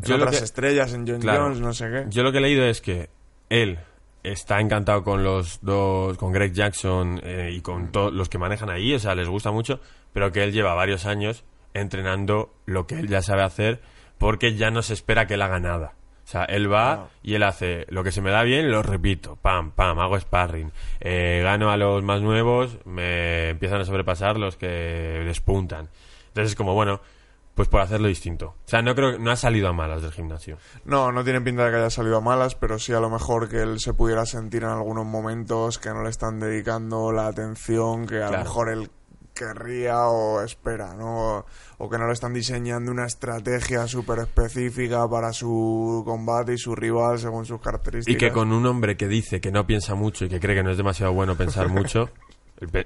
[0.03, 1.43] otras que- estrellas, en John Claro.
[1.43, 2.05] Jones, no sé qué.
[2.09, 3.09] Yo lo que he leído es que
[3.49, 3.79] él
[4.23, 8.69] está encantado con los dos, con Greg Jackson eh, y con todos los que manejan
[8.69, 9.79] ahí, o sea, les gusta mucho,
[10.13, 13.81] pero que él lleva varios años entrenando lo que él ya sabe hacer
[14.17, 15.93] porque ya no se espera que él haga nada.
[16.29, 19.35] O sea, él va y él hace lo que se me da bien, lo repito,
[19.37, 24.55] pam, pam, hago sparring, eh, gano a los más nuevos, me empiezan a sobrepasar los
[24.55, 25.89] que despuntan.
[26.27, 27.01] Entonces es como, bueno,
[27.59, 28.55] pues por hacerlo distinto.
[28.65, 30.57] O sea, no creo no ha salido a malas del gimnasio.
[30.85, 33.49] No, no tiene pinta de que haya salido a malas, pero sí a lo mejor
[33.49, 38.07] que él se pudiera sentir en algunos momentos que no le están dedicando la atención
[38.07, 38.89] que a lo mejor él
[39.33, 41.45] querría o espera, ¿no?
[41.79, 46.73] O que no le están diseñando una estrategia súper específica para su combate y su
[46.75, 48.15] rival según sus características.
[48.15, 50.63] Y que con un hombre que dice que no piensa mucho y que cree que
[50.63, 52.09] no es demasiado bueno pensar mucho,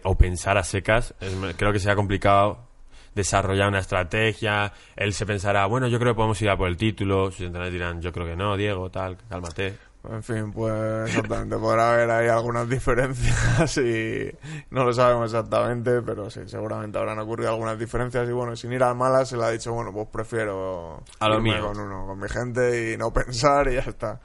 [0.04, 2.73] o pensar a secas, es- creo que sea complicado
[3.16, 4.74] desarrollar una estrategia.
[4.96, 7.32] Él se pensará, bueno, yo creo que podemos ir a por el título.
[7.32, 9.78] Sus entrenadores dirán, yo creo que no, Diego, tal, cálmate.
[10.10, 14.30] En fin, pues exactamente, podrá haber ahí algunas diferencias y
[14.70, 18.84] no lo sabemos exactamente, pero sí, seguramente habrán ocurrido algunas diferencias y bueno, sin ir
[18.84, 21.68] a malas se le ha dicho, bueno, pues prefiero A lo irme mío.
[21.68, 24.20] con uno, con mi gente y no pensar y ya está.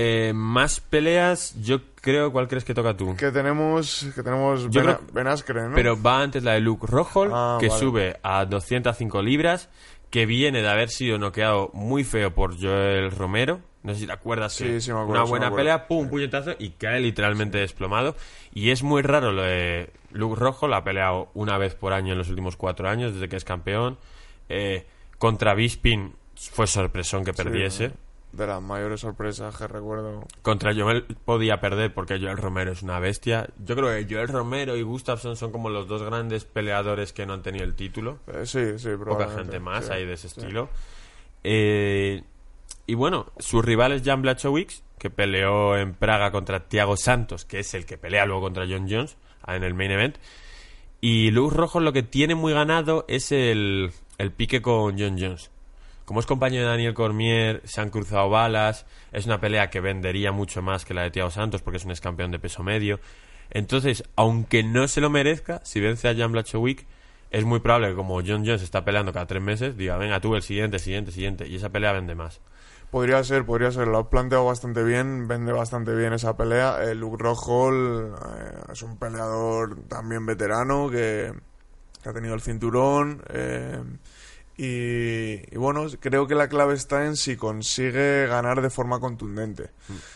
[0.00, 3.16] Eh, más peleas, yo creo, ¿cuál crees que toca tú?
[3.16, 5.74] Que tenemos, que tenemos Yo Ben, creo- Ben Askren, ¿no?
[5.74, 7.80] Pero va antes la de Luke Rojo, Ah, que vale.
[7.80, 9.68] sube a 205 libras,
[10.10, 13.60] que viene de haber sido noqueado muy feo por Joel Romero.
[13.82, 14.52] No sé si te acuerdas.
[14.52, 17.58] Sí, que sí me acuerdo, Una sí me buena pelea, pum, puñetazo y cae literalmente
[17.58, 18.14] desplomado.
[18.54, 22.12] Y es muy raro lo de Luke Rojo, la ha peleado una vez por año
[22.12, 23.98] en los últimos cuatro años, desde que es campeón.
[24.48, 24.86] Eh,
[25.18, 27.90] contra Bisping fue sorpresón que perdiese.
[28.32, 30.26] De las mayores sorpresas que recuerdo.
[30.42, 33.48] Contra Joel podía perder porque Joel Romero es una bestia.
[33.64, 37.32] Yo creo que Joel Romero y Gustafsson son como los dos grandes peleadores que no
[37.32, 38.18] han tenido el título.
[38.26, 40.40] Eh, sí, sí, Poca gente más sí, hay de ese sí.
[40.40, 40.68] estilo.
[41.42, 42.22] Eh,
[42.86, 47.60] y bueno, su rival es Jan Blachowicz, que peleó en Praga contra Thiago Santos, que
[47.60, 50.18] es el que pelea luego contra John Jones en el main event.
[51.00, 55.50] Y Luz Rojo lo que tiene muy ganado es el, el pique con John Jones.
[56.08, 58.86] Como es compañero de Daniel Cormier, se han cruzado balas.
[59.12, 61.90] Es una pelea que vendería mucho más que la de Thiago Santos porque es un
[61.90, 62.98] ex campeón de peso medio.
[63.50, 66.86] Entonces, aunque no se lo merezca, si vence a Jan Blachowicz,
[67.30, 70.34] es muy probable que como John Jones está peleando cada tres meses, diga, venga tú
[70.34, 71.46] el siguiente, siguiente, siguiente.
[71.46, 72.40] Y esa pelea vende más.
[72.90, 73.88] Podría ser, podría ser.
[73.88, 76.84] Lo has planteado bastante bien, vende bastante bien esa pelea.
[76.84, 81.34] Eh, Luke Rockhold eh, es un peleador también veterano que,
[82.02, 83.22] que ha tenido el cinturón.
[83.28, 83.82] eh,
[84.58, 89.70] y, y bueno, creo que la clave está en si consigue ganar de forma contundente.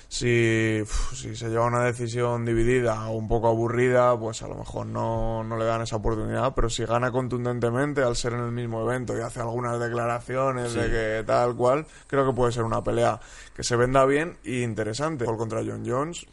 [0.08, 4.56] Si, uf, si se lleva una decisión dividida o un poco aburrida, pues a lo
[4.56, 6.52] mejor no, no le dan esa oportunidad.
[6.54, 10.90] Pero si gana contundentemente al ser en el mismo evento y hace algunas declaraciones de
[10.90, 13.20] que tal cual, creo que puede ser una pelea
[13.54, 15.24] que se venda bien y interesante.
[15.24, 16.26] Por contra John Jones,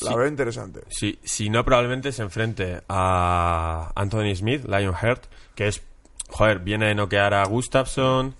[0.00, 0.16] la Sí.
[0.16, 0.80] veo interesante.
[0.88, 5.82] Si, si no, probablemente se enfrente a Anthony Smith, Lionheart, que es,
[6.30, 8.34] joder, viene de noquear a Gustafsson.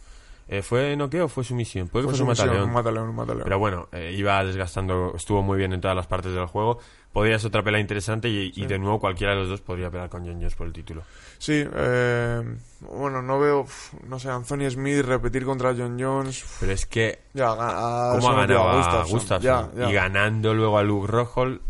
[0.52, 1.86] Eh, ¿Fue noqueo o fue sumisión?
[1.86, 3.44] Puede que Fue fue su sumisión, un mataleón, un mataleón.
[3.44, 6.80] Pero bueno, eh, iba desgastando, estuvo muy bien en todas las partes del juego.
[7.12, 10.08] Podría ser otra pelea interesante y, y de nuevo cualquiera de los dos podría pelear
[10.08, 11.02] con John Jones por el título.
[11.38, 12.42] Sí, eh,
[12.80, 13.64] bueno, no veo,
[14.08, 16.44] no sé, Anthony Smith repetir contra John Jones.
[16.58, 19.18] Pero es que, Ya, ga- ¿cómo ha ganado a Gustafsson.
[19.18, 19.70] Gustafsson?
[19.76, 19.90] Ya, ya.
[19.90, 21.60] Y ganando luego a Luke Rockhold,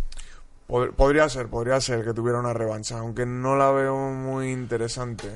[0.69, 5.29] Pod- podría ser, podría ser que tuviera una revancha, aunque no la veo muy interesante.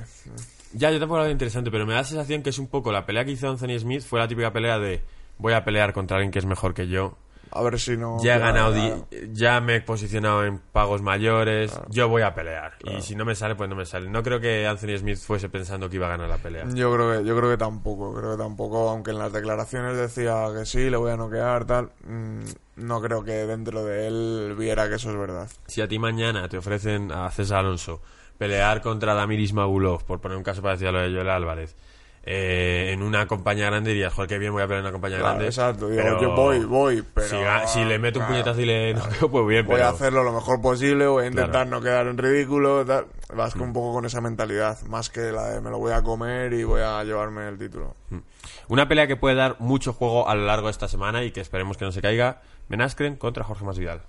[0.75, 2.91] Ya, yo tampoco lo veo interesante, pero me da la sensación que es un poco
[2.93, 5.03] la pelea que hizo Anthony Smith fue la típica pelea de
[5.39, 7.17] voy a pelear contra alguien que es mejor que yo.
[7.51, 8.21] A ver si no.
[8.21, 9.07] Ya he ganado, claro.
[9.33, 12.73] ya me he posicionado en pagos mayores, yo voy a pelear.
[12.85, 14.11] Y si no me sale, pues no me sale.
[14.11, 16.65] No creo que Anthony Smith fuese pensando que iba a ganar la pelea.
[16.75, 20.47] Yo creo que, yo creo que tampoco, creo que tampoco, aunque en las declaraciones decía
[20.53, 22.41] que sí, le voy a noquear, tal, mm,
[22.77, 25.49] no creo que dentro de él viera que eso es verdad.
[25.67, 28.01] Si a ti mañana te ofrecen a César Alonso
[28.39, 31.77] pelear contra Damir Ismagulov, por poner un caso parecido a lo de Joel Álvarez,
[32.27, 35.19] eh, en una compañía grande dirías, joder, qué bien voy a pelear en una compañía
[35.19, 35.47] Claro, grande.
[35.49, 37.69] exacto, digo, pero yo voy, voy, pero...
[37.69, 39.87] si, le meto un puñetazo y le noqueo, pues bien, Voy pero...
[39.87, 41.67] a hacerlo lo mejor posible, voy a intentar.
[41.67, 41.71] Mm.
[41.71, 43.07] no quedar en ridículo, tal.
[43.35, 46.03] Vas con un poco con esa mentalidad, más que la de me lo voy a
[46.03, 47.95] comer y voy a llevarme el título.
[48.69, 51.41] Una pelea que puede dar mucho juego a lo largo de esta semana y que
[51.41, 52.41] esperemos que no se caiga.
[52.71, 54.01] Ben Askren contra Jorge Masvidal.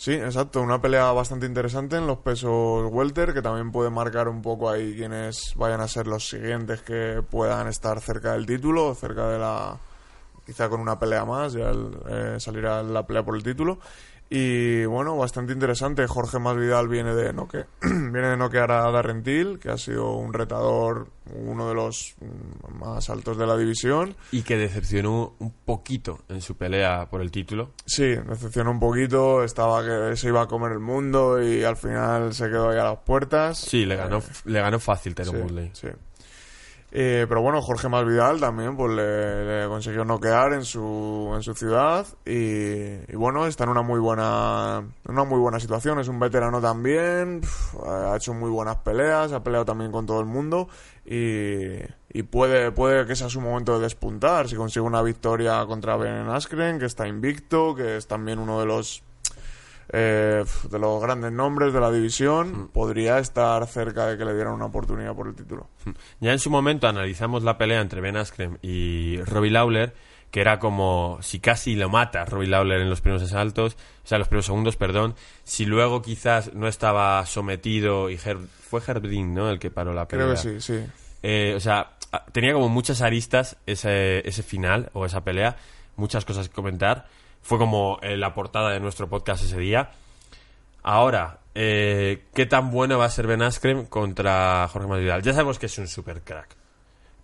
[0.00, 4.42] Sí, exacto, una pelea bastante interesante en los pesos welter, que también puede marcar un
[4.42, 9.26] poco ahí quienes vayan a ser los siguientes que puedan estar cerca del título, cerca
[9.28, 9.76] de la...
[10.46, 13.80] quizá con una pelea más, ya el, eh, salirá la pelea por el título.
[14.30, 16.06] Y bueno, bastante interesante.
[16.06, 20.34] Jorge Masvidal viene de noque viene de noquear a Darren Till, que ha sido un
[20.34, 24.14] retador, uno de los mm, más altos de la división.
[24.30, 27.70] Y que decepcionó un poquito en su pelea por el título.
[27.86, 32.34] Sí, decepcionó un poquito, estaba que se iba a comer el mundo y al final
[32.34, 33.56] se quedó ahí a las puertas.
[33.58, 35.70] Sí, le ganó, le ganó fácil Tyron Sí, Woodley.
[35.72, 35.88] sí.
[36.90, 42.06] Eh, pero bueno, Jorge Masvidal también pues le, consiguió noquear en su, en su ciudad
[42.24, 46.62] y, bueno, está en una muy buena en una muy buena situación, es un veterano
[46.62, 47.42] también,
[47.86, 50.68] ha hecho muy buenas peleas, ha peleado también con todo el mundo
[51.04, 51.76] y,
[52.10, 54.48] y puede, puede que sea su momento de despuntar.
[54.48, 58.66] Si consigue una victoria contra Ben Askren, que está invicto, que es también uno de
[58.66, 59.02] los
[59.90, 64.54] eh, de los grandes nombres de la división, podría estar cerca de que le dieran
[64.54, 65.68] una oportunidad por el título.
[66.20, 69.94] Ya en su momento analizamos la pelea entre Ben Askren y Robbie Lawler,
[70.30, 74.18] que era como si casi lo mata Robbie Lawler en los primeros asaltos, o sea,
[74.18, 79.50] los primeros segundos, perdón, si luego quizás no estaba sometido y fue Herb Dean, ¿no?
[79.50, 80.26] El que paró la pelea.
[80.26, 80.86] Creo que sí, sí.
[81.22, 81.92] Eh, o sea,
[82.32, 85.56] tenía como muchas aristas ese, ese final o esa pelea,
[85.96, 87.06] muchas cosas que comentar.
[87.42, 89.90] Fue como eh, la portada de nuestro podcast ese día.
[90.82, 95.22] Ahora, eh, ¿qué tan bueno va a ser Ben Askren contra Jorge Masvidal?
[95.22, 96.56] Ya sabemos que es un super crack.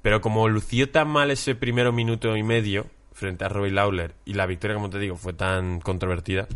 [0.03, 4.35] Pero como lució tan mal ese primero minuto y medio frente a Robbie Lawler y
[4.35, 6.47] la victoria, como te digo, fue tan controvertida.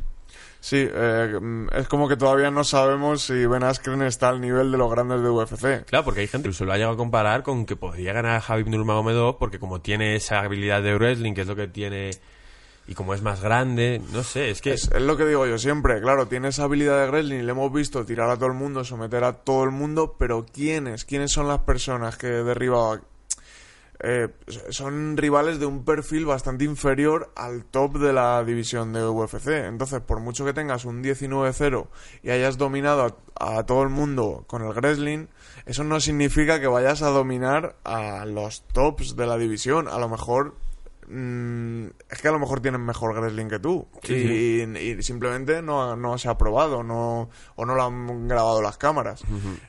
[0.61, 1.39] Sí, eh,
[1.73, 5.23] es como que todavía no sabemos si Ben Askren está al nivel de los grandes
[5.23, 5.85] de UFC.
[5.87, 8.37] Claro, porque hay gente que incluso lo ha llegado a comparar con que podría ganar
[8.37, 12.11] a Javi Nurmagomedov porque como tiene esa habilidad de wrestling, que es lo que tiene
[12.89, 16.01] y como es más grande, no sé, es que Es, lo que digo yo siempre,
[16.01, 18.83] claro, tiene esa habilidad de wrestling y le hemos visto tirar a todo el mundo,
[18.83, 21.05] someter a todo el mundo, pero ¿quiénes?
[21.05, 22.99] ¿Quiénes son las personas que derriba
[24.01, 24.29] eh,
[24.71, 29.49] son rivales de un perfil bastante inferior al top de la división de UFC.
[29.49, 31.89] Entonces, por mucho que tengas un 19-0
[32.23, 35.27] y hayas dominado a, a todo el mundo con el wrestling,
[35.67, 39.89] eso no significa que vayas a dominar a los tops de la división.
[39.89, 40.55] A lo mejor
[41.09, 45.63] mm, es que a lo mejor tienen mejor wrestling que tú Sí, y, y simplemente
[45.63, 49.23] no, no se ha probado no, o no lo han grabado las cámaras.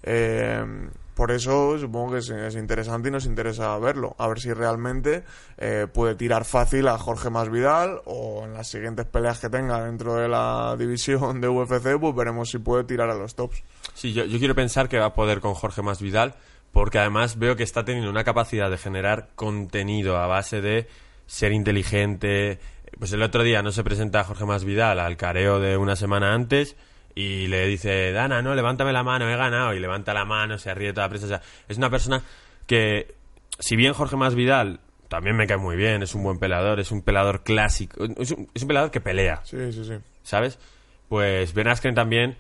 [0.04, 4.16] Eh, por eso supongo que es, es interesante y nos interesa verlo.
[4.18, 5.26] A ver si realmente
[5.58, 10.16] eh, puede tirar fácil a Jorge Masvidal o en las siguientes peleas que tenga dentro
[10.16, 13.62] de la división de UFC, pues veremos si puede tirar a los tops.
[13.94, 16.36] Sí, yo, yo quiero pensar que va a poder con Jorge Masvidal,
[16.72, 20.88] porque además veo que está teniendo una capacidad de generar contenido a base de
[21.30, 22.60] ser inteligente.
[22.98, 26.76] Pues el otro día no se presenta Jorge Masvidal al careo de una semana antes
[27.14, 29.74] y le dice, Dana, no, levántame la mano, he ganado.
[29.74, 31.26] Y levanta la mano, se ríe toda la prensa.
[31.28, 32.24] O sea, es una persona
[32.66, 33.16] que,
[33.60, 37.02] si bien Jorge Masvidal también me cae muy bien, es un buen peleador, es un
[37.02, 39.42] peleador clásico, es un, es un peleador que pelea.
[39.44, 39.94] Sí, sí, sí.
[40.24, 40.60] ¿sabes?
[41.08, 42.38] Pues Ben Askren también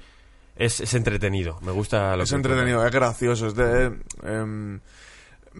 [0.55, 1.59] es, es entretenido.
[1.61, 3.47] Me gusta lo Es que entretenido, es gracioso.
[3.47, 4.79] Es de, em,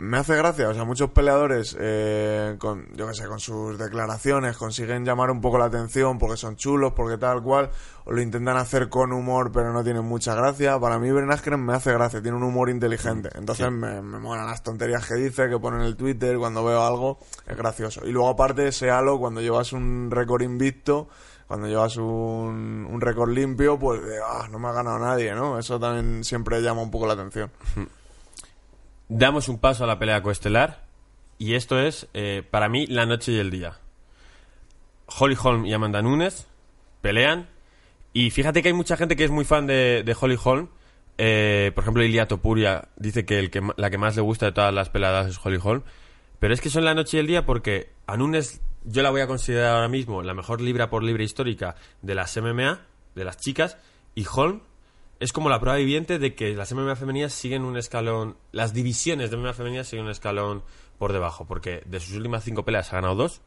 [0.02, 4.56] me hace gracia, o sea, muchos peleadores, eh, con, yo qué sé, con sus declaraciones
[4.56, 7.70] consiguen llamar un poco la atención porque son chulos, porque tal cual,
[8.06, 10.80] o lo intentan hacer con humor, pero no tienen mucha gracia.
[10.80, 13.28] Para mí, Ben Askren me hace gracia, tiene un humor inteligente.
[13.36, 13.72] Entonces Sí.
[13.74, 17.20] me, me molan las tonterías que dice, que pone en el Twitter, cuando veo algo,
[17.46, 18.08] es gracioso.
[18.08, 21.10] Y luego, aparte, ese halo, cuando llevas un récord invicto,
[21.46, 25.60] cuando llevas un, un récord limpio, pues de, ah, no me ha ganado nadie, ¿no?
[25.60, 27.52] Eso también siempre llama un poco la atención.
[29.10, 30.86] Damos un paso a la pelea coestelar.
[31.40, 33.80] Y esto es, eh, para mí, la noche y el día.
[35.08, 36.48] Holly Holm y Amanda Nunes
[37.02, 37.50] pelean.
[38.14, 40.70] Y fíjate que hay mucha gente que es muy fan de, Holly Holm.
[41.18, 44.52] Eh, por ejemplo, Ilia Topuria dice que, el que la que más le gusta de
[44.52, 45.84] todas las peleadas es Holly Holm.
[46.40, 49.22] Pero es que son la noche y el día porque a Nunes yo la voy
[49.22, 52.82] a considerar ahora mismo la mejor libra por libra histórica de las MMA,
[53.16, 53.78] de las chicas.
[54.14, 54.62] Y Holm
[55.20, 59.30] es como la prueba viviente de que las MMA femeninas siguen un escalón, las divisiones
[59.30, 60.64] de MMA femeninas siguen un escalón
[60.98, 63.42] por debajo, porque de sus últimas cinco peleas ha ganado dos,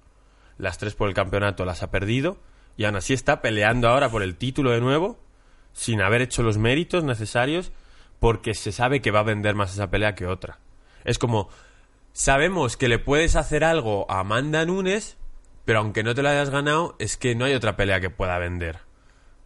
[0.59, 2.37] las tres por el campeonato las ha perdido,
[2.77, 5.19] y aún así está peleando ahora por el título de nuevo,
[5.73, 7.73] sin haber hecho los méritos necesarios,
[8.21, 10.59] porque se sabe que va a vender más esa pelea que otra.
[11.05, 11.49] Es como,
[12.13, 15.17] sabemos que le puedes hacer algo a Amanda Nunes,
[15.65, 18.39] pero aunque no te la hayas ganado, es que no hay otra pelea que pueda
[18.39, 18.81] vender.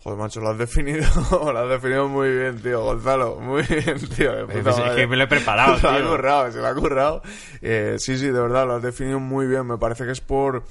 [0.06, 3.40] Joder, macho, lo has definido, lo has definido muy bien, tío, Gonzalo.
[3.40, 4.46] Muy bien, tío.
[4.46, 7.22] puta es que me lo he preparado, Se lo ha currado, se lo ha currado.
[7.60, 9.66] Eh, sí, sí, de verdad, lo has definido muy bien.
[9.66, 10.62] Me parece que es por,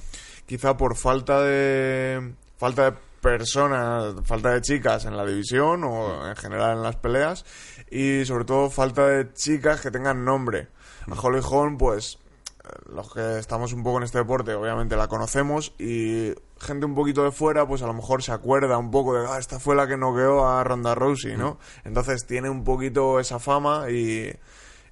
[0.46, 6.36] quizá por falta de, falta de personas, falta de chicas en la división o en
[6.36, 7.44] general en las peleas
[7.90, 10.68] y sobre todo falta de chicas que tengan nombre.
[11.10, 12.18] A Holly Holm, pues,
[12.64, 16.94] eh, los que estamos un poco en este deporte, obviamente la conocemos y gente un
[16.94, 19.76] poquito de fuera, pues a lo mejor se acuerda un poco de, ah, esta fue
[19.76, 21.58] la que noqueó a Ronda Rousey, ¿no?
[21.84, 24.34] Entonces tiene un poquito esa fama y,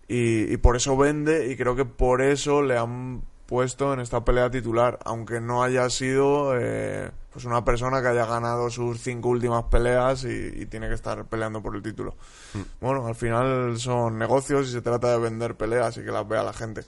[0.09, 4.25] y, y por eso vende y creo que por eso le han puesto en esta
[4.25, 9.29] pelea titular, aunque no haya sido eh, pues una persona que haya ganado sus cinco
[9.29, 12.15] últimas peleas y, y tiene que estar peleando por el título.
[12.81, 16.43] Bueno, al final son negocios y se trata de vender peleas y que las vea
[16.43, 16.83] la gente.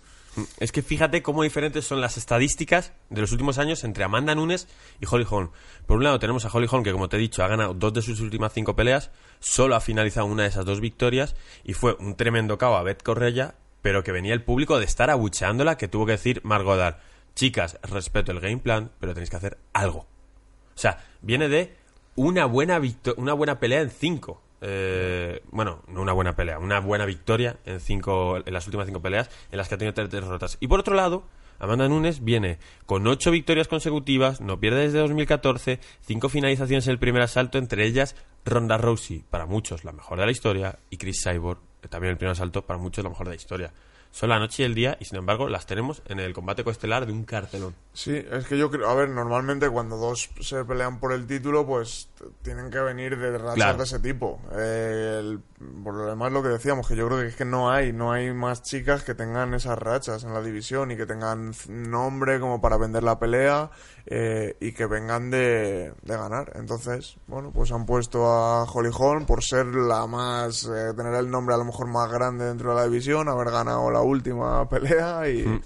[0.58, 4.68] Es que fíjate cómo diferentes son las estadísticas de los últimos años entre Amanda Nunes
[5.00, 5.50] y Holly Holm.
[5.86, 7.92] Por un lado tenemos a Holly Holm que, como te he dicho, ha ganado dos
[7.94, 11.96] de sus últimas cinco peleas, solo ha finalizado una de esas dos victorias y fue
[11.98, 15.88] un tremendo cabo a Beth Correia, pero que venía el público de estar abucheándola que
[15.88, 17.00] tuvo que decir Margot Dar,
[17.34, 20.00] chicas, respeto el game plan, pero tenéis que hacer algo.
[20.00, 21.74] O sea, viene de
[22.16, 22.80] una buena,
[23.16, 24.42] una buena pelea en cinco.
[24.60, 29.02] Eh, bueno, no una buena pelea, una buena victoria en cinco en las últimas cinco
[29.02, 30.56] peleas en las que ha tenido tres derrotas.
[30.60, 31.24] Y por otro lado,
[31.58, 36.98] Amanda Nunes viene con ocho victorias consecutivas, no pierde desde 2014, cinco finalizaciones en el
[36.98, 38.14] primer asalto, entre ellas
[38.44, 42.18] Ronda Rousey, para muchos la mejor de la historia, y Chris Cyborg, que también el
[42.18, 43.72] primer asalto, para muchos la mejor de la historia.
[44.10, 47.04] Son la noche y el día, y sin embargo las tenemos en el combate coestelar
[47.04, 47.74] de un cartelón.
[47.92, 51.66] Sí, es que yo creo, a ver, normalmente cuando dos se pelean por el título,
[51.66, 52.08] pues
[52.42, 53.78] tienen que venir de rachas Claro.
[53.78, 54.40] de ese tipo.
[54.52, 55.40] Eh, el-
[55.82, 58.12] por lo demás, lo que decíamos, que yo creo que es que no hay, no
[58.12, 62.60] hay más chicas que tengan esas rachas en la división y que tengan nombre como
[62.60, 63.70] para vender la pelea
[64.06, 66.52] eh, y que vengan de, de ganar.
[66.56, 71.30] Entonces, bueno, pues han puesto a Holly Holm por ser la más, eh, tener el
[71.30, 75.28] nombre a lo mejor más grande dentro de la división, haber ganado la última pelea
[75.28, 75.46] y...
[75.46, 75.60] Mm.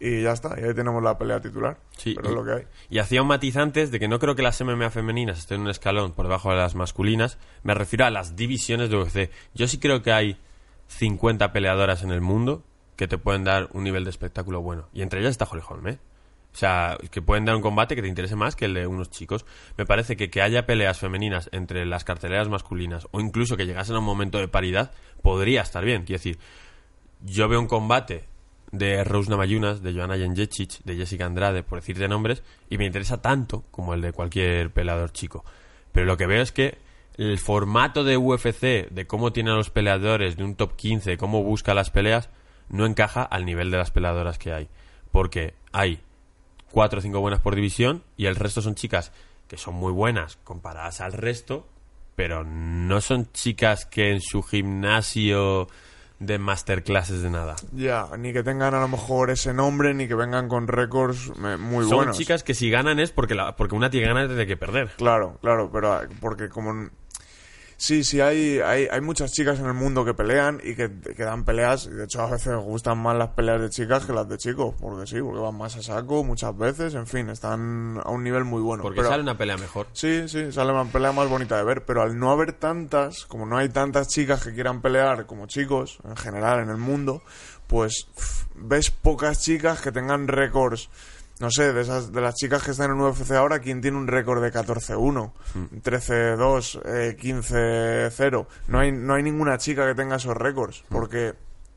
[0.00, 1.76] Y ya está, y ahí tenemos la pelea titular.
[1.96, 2.66] Sí, pero y, es lo que hay.
[2.88, 5.62] y hacía un matiz antes de que no creo que las MMA femeninas estén en
[5.62, 7.38] un escalón por debajo de las masculinas.
[7.64, 9.30] Me refiero a las divisiones de UFC.
[9.54, 10.38] Yo sí creo que hay
[10.86, 12.62] 50 peleadoras en el mundo
[12.96, 14.88] que te pueden dar un nivel de espectáculo bueno.
[14.92, 15.98] Y entre ellas está Holly Holm, ¿eh?
[16.52, 19.10] O sea, que pueden dar un combate que te interese más que el de unos
[19.10, 19.46] chicos.
[19.76, 23.96] Me parece que que haya peleas femeninas entre las carteleras masculinas o incluso que llegasen
[23.96, 24.92] a un momento de paridad
[25.22, 26.04] podría estar bien.
[26.04, 26.38] Quiero decir,
[27.22, 28.24] yo veo un combate
[28.72, 33.22] de Rose Namayunas, de Joanna Jędrzejczyk, de Jessica Andrade, por decirte nombres, y me interesa
[33.22, 35.44] tanto como el de cualquier peleador chico.
[35.92, 36.78] Pero lo que veo es que
[37.16, 41.42] el formato de UFC, de cómo tienen a los peleadores, de un top 15, cómo
[41.42, 42.28] busca las peleas,
[42.68, 44.68] no encaja al nivel de las peleadoras que hay.
[45.10, 46.00] Porque hay
[46.70, 49.12] cuatro o cinco buenas por división y el resto son chicas
[49.48, 51.66] que son muy buenas comparadas al resto,
[52.14, 55.68] pero no son chicas que en su gimnasio
[56.20, 57.56] de masterclasses de nada.
[57.72, 61.84] Ya, ni que tengan a lo mejor ese nombre, ni que vengan con récords muy
[61.84, 62.18] son buenos.
[62.18, 64.90] chicas que si ganan es porque, la, porque una tiene ganas de que perder.
[64.96, 66.88] Claro, claro, pero ah, porque como...
[67.80, 71.22] Sí, sí, hay, hay, hay muchas chicas en el mundo que pelean y que, que
[71.22, 71.86] dan peleas.
[71.86, 74.74] Y de hecho, a veces gustan más las peleas de chicas que las de chicos.
[74.80, 76.94] Porque sí, porque van más a saco muchas veces.
[76.94, 78.82] En fin, están a un nivel muy bueno.
[78.82, 79.86] Porque Pero- sale una pelea mejor.
[79.92, 83.46] Sí, sí, sale una pelea más bonita de ver, pero al no haber tantas, como
[83.46, 87.22] no hay tantas chicas que quieran pelear como chicos, en general en el mundo,
[87.68, 88.08] pues
[88.56, 90.90] ves pocas chicas que tengan récords.
[91.40, 94.08] No sé, de esas de las chicas que están en UFC ahora, ¿quién tiene un
[94.08, 95.32] récord de 14-1,
[95.84, 98.46] 13-2, eh, 15-0?
[98.68, 101.34] No hay, no hay ninguna chica que tenga esos récords, porque,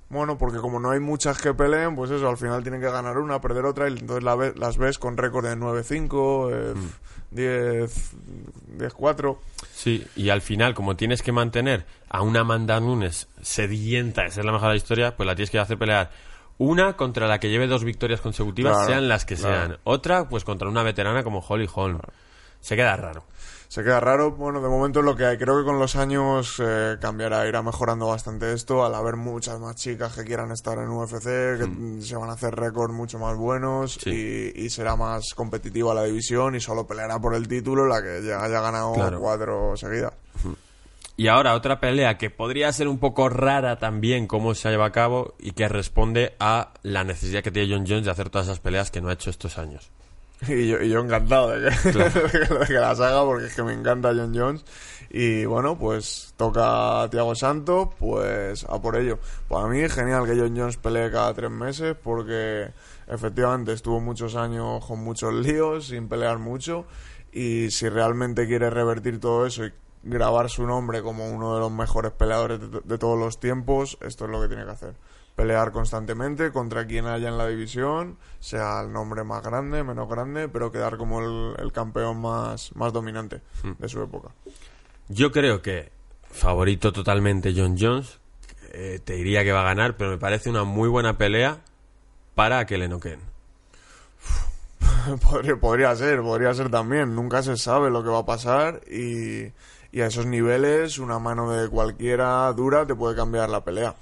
[0.09, 3.17] bueno, porque como no hay muchas que peleen, pues eso, al final tienen que ganar
[3.19, 6.73] una, perder otra, y entonces la ve- las ves con récord de 9-5, eh,
[7.31, 8.11] 10,
[8.79, 9.37] 10-4.
[9.73, 14.43] Sí, y al final, como tienes que mantener a una Amanda Nunes sedienta de ser
[14.45, 16.11] la mejor de la historia, pues la tienes que hacer pelear.
[16.63, 19.55] Una contra la que lleve dos victorias consecutivas, Claro, sean las que claro.
[19.55, 19.77] sean.
[19.83, 21.99] Otra, pues contra una veterana como Holly Holm.
[22.59, 23.23] Se queda raro.
[23.67, 25.37] Se queda raro, bueno, de momento es lo que hay.
[25.39, 29.75] Creo que con los años eh, cambiará, irá mejorando bastante esto, al haber muchas más
[29.75, 31.23] chicas que quieran estar en UFC,
[31.57, 34.51] que mm, se van a hacer récords mucho más buenos Sí.
[34.55, 38.21] y, y será más competitiva la división y solo peleará por el título la que
[38.23, 40.13] ya haya ganado cuatro seguidas.
[41.21, 44.91] Y ahora otra pelea que podría ser un poco rara también cómo se lleva a
[44.91, 48.59] cabo y que responde a la necesidad que tiene John Jones de hacer todas esas
[48.59, 49.91] peleas que no ha hecho estos años.
[50.47, 53.73] Y yo, y yo encantado de que, de que las haga porque es que me
[53.73, 54.65] encanta John Jones.
[55.11, 59.19] Y bueno, pues toca a Thiago Santos, pues a por ello.
[59.47, 62.71] Para mí es genial que John Jones pelee cada tres meses porque
[63.07, 66.87] efectivamente estuvo muchos años con muchos líos, sin pelear mucho.
[67.31, 69.71] Y si realmente quiere revertir todo eso y
[70.03, 74.25] grabar su nombre como uno de los mejores peleadores de, de todos los tiempos, esto
[74.25, 74.95] es lo que tiene que hacer.
[75.35, 80.49] Pelear constantemente contra quien haya en la división, sea el nombre más grande, menos grande,
[80.49, 83.41] pero quedar como el, el campeón más, más dominante
[83.79, 84.29] de su época.
[85.07, 85.91] Yo creo que
[86.29, 88.19] favorito totalmente John Jones.
[88.73, 91.59] eh, te diría que va a ganar, pero me parece una muy buena pelea
[92.35, 93.19] para que le noqueen.
[95.29, 97.15] podría, podría ser, podría ser también.
[97.15, 99.51] Nunca se sabe lo que va a pasar y,
[99.91, 103.95] y a esos niveles una mano de cualquiera dura te puede cambiar la pelea.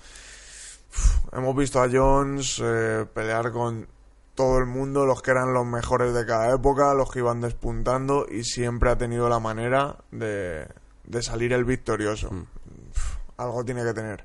[0.91, 3.87] Uf, hemos visto a Jones eh, pelear con
[4.35, 8.25] todo el mundo, los que eran los mejores de cada época, los que iban despuntando
[8.29, 10.65] y siempre ha tenido la manera de,
[11.03, 12.29] de salir el victorioso.
[12.29, 14.23] Uf, algo tiene que tener.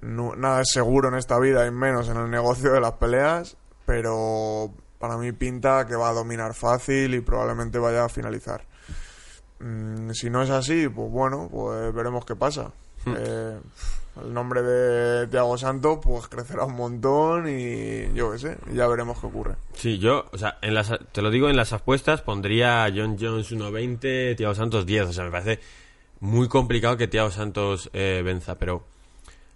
[0.00, 3.56] No- nada es seguro en esta vida y menos en el negocio de las peleas,
[3.86, 8.64] pero para mí pinta que va a dominar fácil y probablemente vaya a finalizar.
[9.60, 12.72] Mm, si no es así, pues bueno, pues veremos qué pasa.
[13.06, 13.58] Eh,
[14.22, 19.20] el nombre de Thiago Santos pues crecerá un montón y yo qué sé, ya veremos
[19.20, 19.54] qué ocurre.
[19.74, 23.16] Sí, yo, o sea, en las, te lo digo, en las apuestas pondría a John
[23.18, 25.08] Jones 1.20, Thiago Santos 10.
[25.08, 25.60] O sea, me parece
[26.20, 28.84] muy complicado que Thiago Santos eh, venza, pero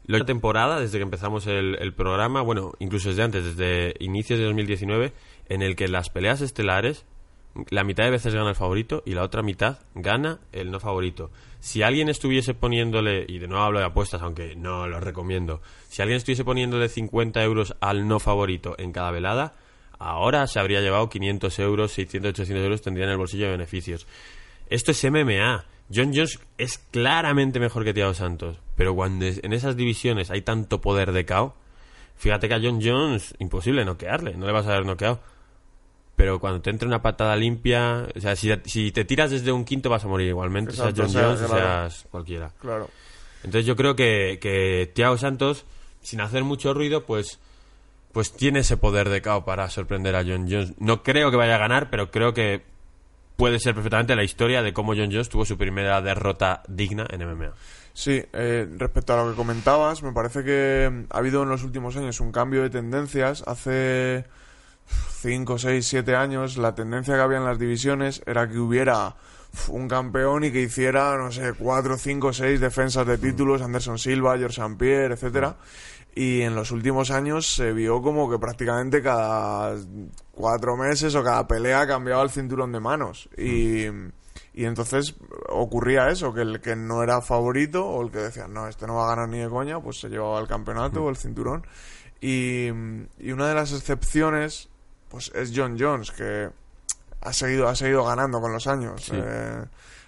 [0.07, 4.45] la temporada, desde que empezamos el, el programa, bueno, incluso desde antes, desde inicios de
[4.45, 5.13] 2019,
[5.49, 7.05] en el que las peleas estelares,
[7.71, 11.31] la mitad de veces gana el favorito y la otra mitad gana el no favorito.
[11.61, 16.03] Si alguien estuviese poniéndole, y de nuevo hablo de apuestas, aunque no lo recomiendo, si
[16.03, 19.55] alguien estuviese poniéndole 50 euros al no favorito en cada velada,
[19.99, 24.07] ahora se habría llevado 500 euros, 600, 800 euros, tendría en el bolsillo de beneficios.
[24.69, 25.65] Esto es MMA.
[25.95, 30.81] John Jones es claramente mejor que Thiago Santos, pero cuando en esas divisiones hay tanto
[30.81, 31.55] poder de KO,
[32.17, 35.21] fíjate que a John Jones imposible noquearle, no le vas a haber noqueado.
[36.17, 39.65] Pero cuando te entre una patada limpia, o sea, si, si te tiras desde un
[39.65, 41.91] quinto vas a morir igualmente, Exacto, seas John Jones o claro.
[41.91, 42.53] seas cualquiera.
[42.61, 42.89] Claro.
[43.43, 45.65] Entonces yo creo que, que Thiago Santos,
[46.03, 47.41] sin hacer mucho ruido, pues,
[48.13, 50.75] pues tiene ese poder de KO para sorprender a John Jones.
[50.79, 52.63] No creo que vaya a ganar, pero creo que
[53.37, 57.27] puede ser perfectamente la historia de cómo John Jones tuvo su primera derrota digna en
[57.27, 57.53] MMA.
[57.93, 61.97] Sí, eh, respecto a lo que comentabas, me parece que ha habido en los últimos
[61.97, 63.45] años un cambio de tendencias.
[63.47, 64.25] Hace
[64.87, 69.17] 5, 6, 7 años la tendencia que había en las divisiones era que hubiera
[69.69, 74.37] un campeón y que hiciera, no sé, 4, 5, 6 defensas de títulos, Anderson Silva,
[74.37, 74.77] George St.
[74.77, 75.57] Pierre, etcétera.
[76.15, 79.77] Y en los últimos años se vio como que prácticamente cada
[80.31, 83.29] cuatro meses o cada pelea cambiaba el cinturón de manos.
[83.37, 83.87] Y,
[84.53, 85.17] y entonces
[85.49, 88.95] ocurría eso, que el que no era favorito o el que decía, no, este no
[88.95, 91.67] va a ganar ni de coña, pues se llevaba el campeonato o el cinturón.
[92.21, 92.69] Y,
[93.19, 94.69] y una de las excepciones,
[95.15, 96.51] pues es John Jones, que
[97.21, 99.11] ha seguido, ha seguido ganando con los años.
[99.13, 99.65] Eh,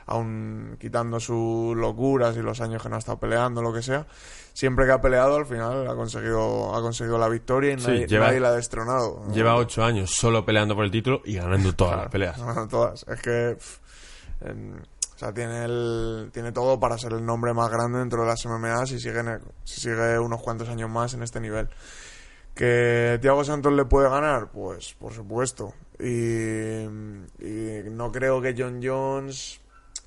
[0.09, 4.07] aún quitando sus locuras y los años que no ha estado peleando, lo que sea,
[4.53, 8.07] siempre que ha peleado al final ha conseguido, ha conseguido la victoria y Sí, nadie,
[8.07, 9.23] lleva- nadie la ha destronado.
[9.33, 12.37] Lleva ocho años solo peleando por el título y ganando todas las peleas.
[12.69, 13.05] Todas.
[13.09, 13.57] Es que.
[13.59, 13.79] pff,
[15.15, 18.45] o sea, tiene, el, tiene todo para ser el nombre más grande dentro de las
[18.45, 21.69] MMA si sigue, en el- si sigue unos cuantos años más en este nivel.
[22.57, 24.51] ¿Que Thiago Santos le puede ganar?
[24.51, 25.75] Pues, por supuesto.
[26.01, 26.87] Y,
[27.91, 29.61] no creo que John Jones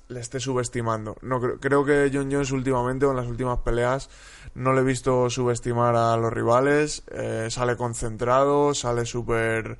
[0.08, 1.16] le esté subestimando.
[1.22, 4.10] No creo, que John Jones últimamente o en las últimas peleas
[4.56, 7.04] no le he visto subestimar a los rivales.
[7.12, 9.78] eh, sale concentrado, sale súper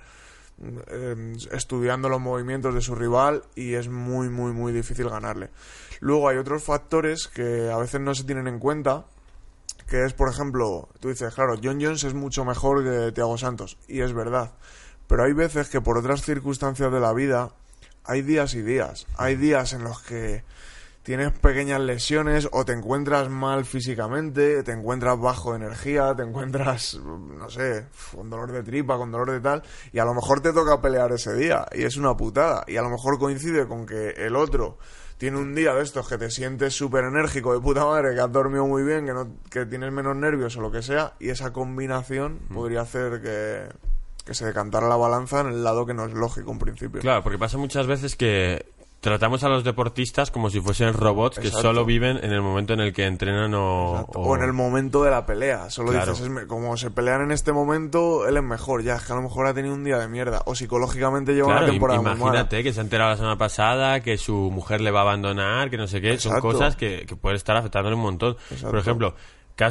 [0.63, 5.51] eh, estudiando los movimientos de su rival y es muy, muy, muy difícil ganarle.
[5.99, 9.07] Luego hay otros factores que a veces no se tienen en cuenta,
[9.91, 13.77] que es, por ejemplo, tú dices, claro, John Jones es mucho mejor que Thiago Santos,
[13.89, 14.53] y es verdad.
[15.09, 17.51] Pero hay veces que por otras circunstancias de la vida
[18.05, 19.09] hay días y días.
[19.17, 20.45] Hay días en los que
[21.03, 27.51] tienes pequeñas lesiones o te encuentras mal físicamente, te encuentras bajo energía, te encuentras, no
[27.51, 30.81] sé, con dolor de tripa, con dolor de tal, y a lo mejor te toca
[30.81, 34.37] pelear ese día, y es una putada, y a lo mejor coincide con que el
[34.37, 34.79] otro
[35.21, 38.33] tiene un día de estos que te sientes súper enérgico de puta madre, que has
[38.33, 41.53] dormido muy bien, que, no, que tienes menos nervios o lo que sea, y esa
[41.53, 43.67] combinación podría hacer que,
[44.25, 47.03] que se decantara la balanza en el lado que no es lógico en principio.
[47.03, 48.65] Claro, porque pasa muchas veces que
[49.01, 51.69] tratamos a los deportistas como si fuesen robots que Exacto.
[51.69, 54.03] solo viven en el momento en el que entrenan o...
[54.15, 55.71] O en el momento de la pelea.
[55.71, 56.13] Solo Claro.
[56.13, 58.83] dices, es como se pelean en este momento, él es mejor.
[58.83, 60.43] Ya, es que a lo mejor ha tenido un día de mierda.
[60.45, 62.21] O psicológicamente lleva Claro, una temporada muy mala.
[62.21, 65.71] imagínate que se ha enterado la semana pasada que su mujer le va a abandonar,
[65.71, 66.19] que no sé qué.
[66.19, 68.37] Son cosas que, que pueden estar afectándole un montón.
[68.51, 68.71] Exacto.
[68.71, 69.15] Por ejemplo,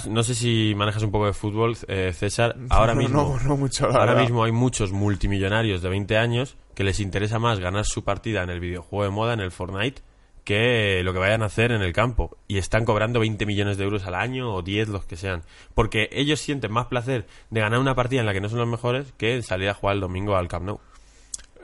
[0.09, 2.55] no sé si manejas un poco de fútbol, eh, César.
[2.69, 6.83] Ahora No, mismo, no, no mucho, ahora mismo hay muchos multimillonarios de 20 años que
[6.83, 10.01] les interesa más ganar su partida en el videojuego de moda, en el Fortnite,
[10.43, 12.37] que lo que vayan a hacer en el campo.
[12.47, 15.43] Y están cobrando 20 millones de euros al año o 10, los que sean.
[15.75, 18.67] Porque ellos sienten más placer de ganar una partida en la que no son los
[18.67, 20.79] mejores que en salir a jugar el domingo al Camp Nou.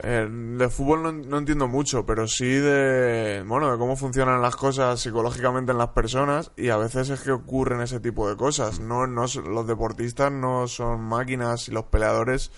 [0.04, 4.56] Eh, de fútbol no, no entiendo mucho, pero sí de, bueno, de cómo funcionan las
[4.56, 8.80] cosas psicológicamente en las personas y a veces es que ocurren ese tipo de cosas.
[8.80, 12.52] No, no, los deportistas no son máquinas y los peleadores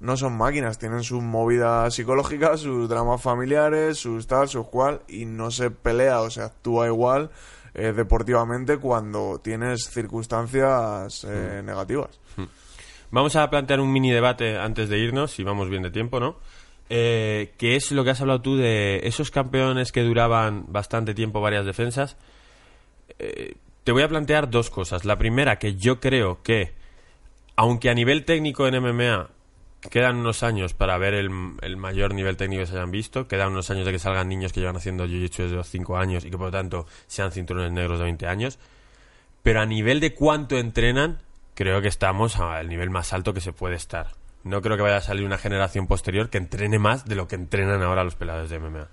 [0.00, 5.24] no son máquinas, tienen sus movidas psicológicas, sus dramas familiares, sus tal, sus cual, y
[5.24, 7.30] no se pelea o se actúa igual
[7.74, 12.20] eh, deportivamente cuando tienes circunstancias eh, negativas.
[13.10, 16.36] Vamos a plantear un mini debate antes de irnos, si vamos bien de tiempo, ¿no?
[16.90, 21.40] Eh, que es lo que has hablado tú de esos campeones que duraban bastante tiempo,
[21.40, 22.16] varias defensas.
[23.18, 25.04] Eh, te voy a plantear dos cosas.
[25.04, 26.72] La primera, que yo creo que,
[27.56, 29.30] aunque a nivel técnico en MMA
[29.90, 31.30] quedan unos años para ver el,
[31.76, 34.60] mayor nivel técnico que se hayan visto, quedan unos años de que salgan niños que
[34.60, 37.98] llevan haciendo jiu-jitsu desde los 5 años y que por lo tanto sean cinturones negros
[37.98, 38.58] de 20 años,
[39.42, 41.18] pero a nivel de cuánto entrenan,
[41.54, 44.12] creo que estamos al nivel más alto que se puede estar.
[44.44, 47.34] No creo que vaya a salir una generación posterior que entrene más de lo que
[47.34, 48.88] entrenan ahora los pelados de MMA.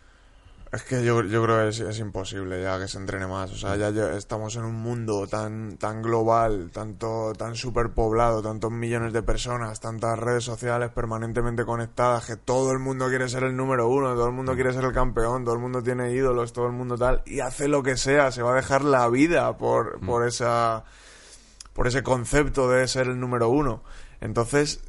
[0.72, 3.52] Es que yo, yo creo que es, es imposible ya que se entrene más.
[3.52, 8.72] O sea, ya, ya estamos en un mundo tan, tan global, tanto, tan superpoblado, tantos
[8.72, 13.58] millones de personas, tantas redes sociales permanentemente conectadas, que todo el mundo quiere ser el
[13.58, 16.68] número uno, todo el mundo quiere ser el campeón, todo el mundo tiene ídolos, todo
[16.68, 19.99] el mundo tal, y hace lo que sea, se va a dejar la vida por,
[19.99, 20.86] por esa,
[21.74, 23.84] por ese concepto de ser el número uno.
[24.22, 24.80] Entonces,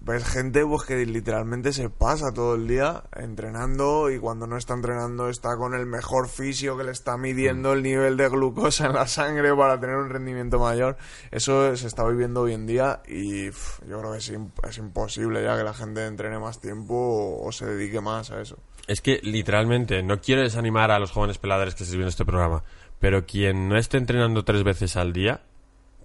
[0.00, 4.74] ves gente pues, que literalmente se pasa todo el día entrenando y cuando no está
[4.74, 8.94] entrenando está con el mejor fisio que le está midiendo el nivel de glucosa en
[8.94, 10.96] la sangre para tener un rendimiento mayor.
[11.30, 15.42] Eso se está viviendo hoy en día y yo creo que es, imp- es imposible
[15.42, 18.58] ya que la gente entrene más tiempo o, o se dedique más a eso.
[18.86, 22.64] Es que literalmente, no quiero desanimar a los jóvenes peladores que se viendo este programa,
[22.98, 25.42] pero quien no esté entrenando tres veces al día,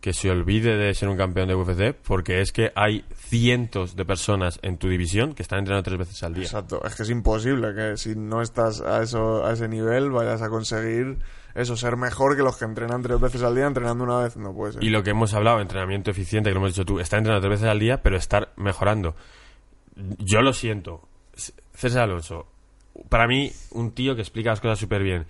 [0.05, 4.05] que se olvide de ser un campeón de UFC porque es que hay cientos de
[4.05, 6.43] personas en tu división que están entrenando tres veces al día.
[6.43, 10.43] Exacto, es que es imposible que si no estás a, eso, a ese nivel vayas
[10.43, 11.17] a conseguir
[11.55, 14.53] eso, ser mejor que los que entrenan tres veces al día entrenando una vez, no
[14.53, 14.83] puede ser.
[14.83, 17.61] Y lo que hemos hablado, entrenamiento eficiente, que lo hemos dicho tú, estar entrenando tres
[17.61, 19.15] veces al día, pero estar mejorando.
[20.19, 21.01] Yo lo siento.
[21.73, 22.45] César Alonso,
[23.09, 25.25] para mí, un tío que explica las cosas súper bien.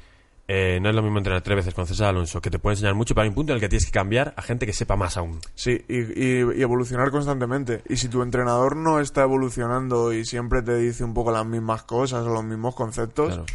[0.47, 2.93] Eh, no es lo mismo entrenar tres veces con César Alonso, que te puede enseñar
[2.93, 4.95] mucho, pero hay un punto en el que tienes que cambiar a gente que sepa
[4.95, 5.39] más aún.
[5.55, 7.81] Sí, y, y- y evolucionar constantemente.
[7.89, 11.81] Y si tu entrenador no está evolucionando y siempre te dice un poco las mismas
[11.83, 13.45] cosas o los mismos conceptos, Claro.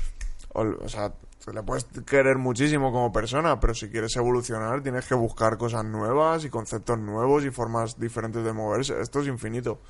[0.80, 1.12] o, o sea,
[1.44, 5.84] te le puedes querer muchísimo como persona, pero si quieres evolucionar tienes que buscar cosas
[5.84, 9.00] nuevas y conceptos nuevos y formas diferentes de moverse.
[9.00, 9.80] Esto es infinito.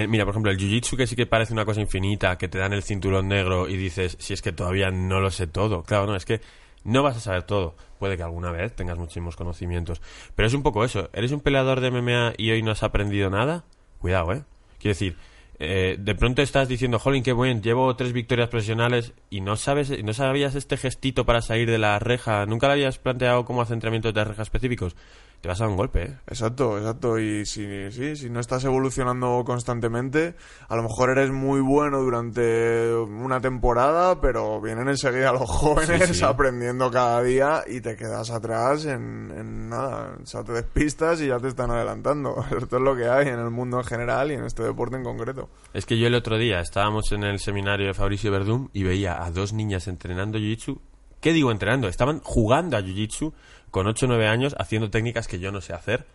[0.00, 2.58] Eh, mira, por ejemplo, el jiu-jitsu que sí que parece una cosa infinita, que te
[2.58, 5.82] dan el cinturón negro y dices, si es que todavía no lo sé todo.
[5.82, 6.40] Claro, no, es que
[6.84, 7.74] no vas a saber todo.
[7.98, 10.00] Puede que alguna vez tengas muchísimos conocimientos.
[10.34, 11.10] Pero es un poco eso.
[11.12, 13.64] ¿Eres un peleador de MMA y hoy no has aprendido nada?
[13.98, 14.44] Cuidado, ¿eh?
[14.78, 15.16] Quiero decir,
[15.58, 20.02] eh, de pronto estás diciendo, jolín, qué buen, llevo tres victorias profesionales y no sabes,
[20.02, 22.46] no sabías este gestito para salir de la reja.
[22.46, 24.96] ¿Nunca le habías planteado como hacer entrenamientos de reja específicos?
[25.40, 26.16] Te vas a dar un golpe, ¿eh?
[26.26, 27.18] Exacto, exacto.
[27.18, 30.34] Y si, sí, si no estás evolucionando constantemente,
[30.68, 36.14] a lo mejor eres muy bueno durante una temporada, pero vienen enseguida los jóvenes Sí,
[36.16, 36.24] sí.
[36.24, 40.16] aprendiendo cada día y te quedas atrás en, en nada.
[40.22, 42.44] O sea, te despistas y ya te están adelantando.
[42.60, 45.04] Esto es lo que hay en el mundo en general y en este deporte en
[45.04, 45.48] concreto.
[45.72, 49.24] Es que yo el otro día estábamos en el seminario de Fabricio Verdum y veía
[49.24, 50.78] a dos niñas entrenando Jiu-Jitsu.
[51.20, 51.86] ¿Qué digo entrenando?
[51.88, 53.32] Estaban jugando a Jiu-Jitsu
[53.70, 56.06] con 8 o 9 años haciendo técnicas que yo no sé hacer.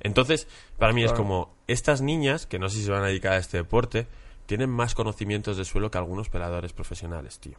[0.00, 0.48] Entonces,
[0.78, 3.38] para mí es como, estas niñas, que no sé si se van a dedicar a
[3.38, 4.06] este deporte,
[4.46, 7.56] tienen más conocimientos de suelo que algunos peleadores profesionales, tío.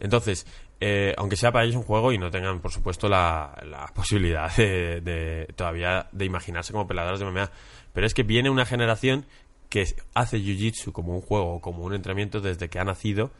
[0.00, 0.46] Entonces,
[0.80, 4.54] eh, aunque sea para ellos un juego y no tengan, por supuesto, la, la posibilidad
[4.56, 7.50] de, de- todavía de imaginarse como peleadores de MMA,
[7.92, 9.26] pero es que viene una generación
[9.68, 9.84] que
[10.14, 13.30] hace Jiu-Jitsu como un juego, como un entrenamiento desde que ha nacido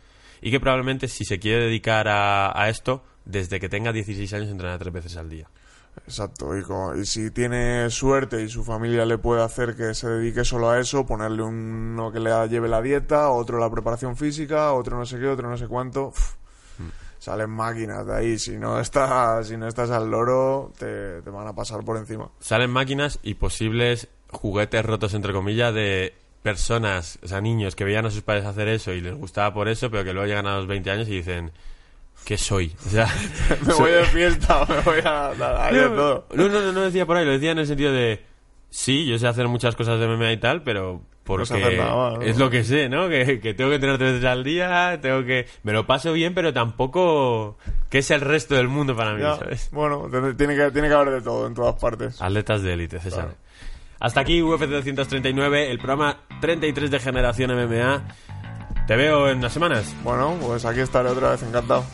[0.42, 4.48] y que probablemente si se quiere dedicar a, a esto, desde que tenga 16 años
[4.48, 5.48] entrena tres veces al día.
[6.06, 6.64] Exacto, y,
[7.00, 10.80] y si tiene suerte y su familia le puede hacer que se dedique solo a
[10.80, 15.18] eso, ponerle uno que le lleve la dieta, otro la preparación física, otro no sé
[15.18, 16.34] qué, otro no sé cuánto, uf,
[17.18, 18.38] salen máquinas de ahí.
[18.38, 22.30] Si no estás, si no estás al loro, te, te van a pasar por encima.
[22.40, 28.06] Salen máquinas y posibles juguetes rotos, entre comillas, de personas, o sea, niños que veían
[28.06, 30.56] a sus padres hacer eso y les gustaba por eso, pero que luego llegan a
[30.56, 31.50] los 20 años y dicen,
[32.24, 32.74] ¿qué soy?
[32.86, 33.06] O sea,
[33.66, 36.26] Me soy- voy de fiesta, me voy a, a- de todo.
[36.34, 38.24] No, no, no, no decía por ahí, lo decía en el sentido de,
[38.70, 42.22] sí, yo sé hacer muchas cosas de MMA y tal, pero porque nada ¿no?
[42.22, 43.06] es lo que sé, ¿no?
[43.10, 45.46] Que, que tengo que tener tres veces al día, tengo que...
[45.62, 47.58] Me lo paso bien, pero tampoco
[47.90, 49.68] que es el resto del mundo para mí, Ya, ¿sabes?
[49.70, 52.22] Bueno, tiene tiene que, tiene que haber de todo en todas partes.
[52.22, 53.24] Atletas de élite, César.
[53.24, 53.36] Claro.
[54.00, 58.04] Hasta aquí UFC 239, el programa 33 de Generación MMA.
[58.86, 59.94] Te veo en unas semanas.
[60.02, 61.84] Bueno, pues aquí estaré otra vez, encantado.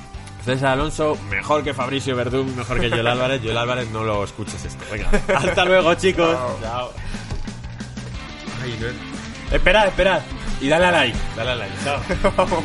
[0.44, 3.40] César Alonso, mejor que Fabricio Verdún, mejor que Joel Álvarez.
[3.42, 4.84] Joel Álvarez, no lo escuches esto.
[4.92, 6.36] Venga, hasta luego, chicos.
[6.60, 6.92] Chao.
[8.62, 9.54] Ay, no.
[9.56, 10.20] Esperad, esperad.
[10.60, 11.18] Y dale a like.
[11.36, 11.74] Dale a like.
[11.82, 12.00] Chao.
[12.36, 12.64] Vamos.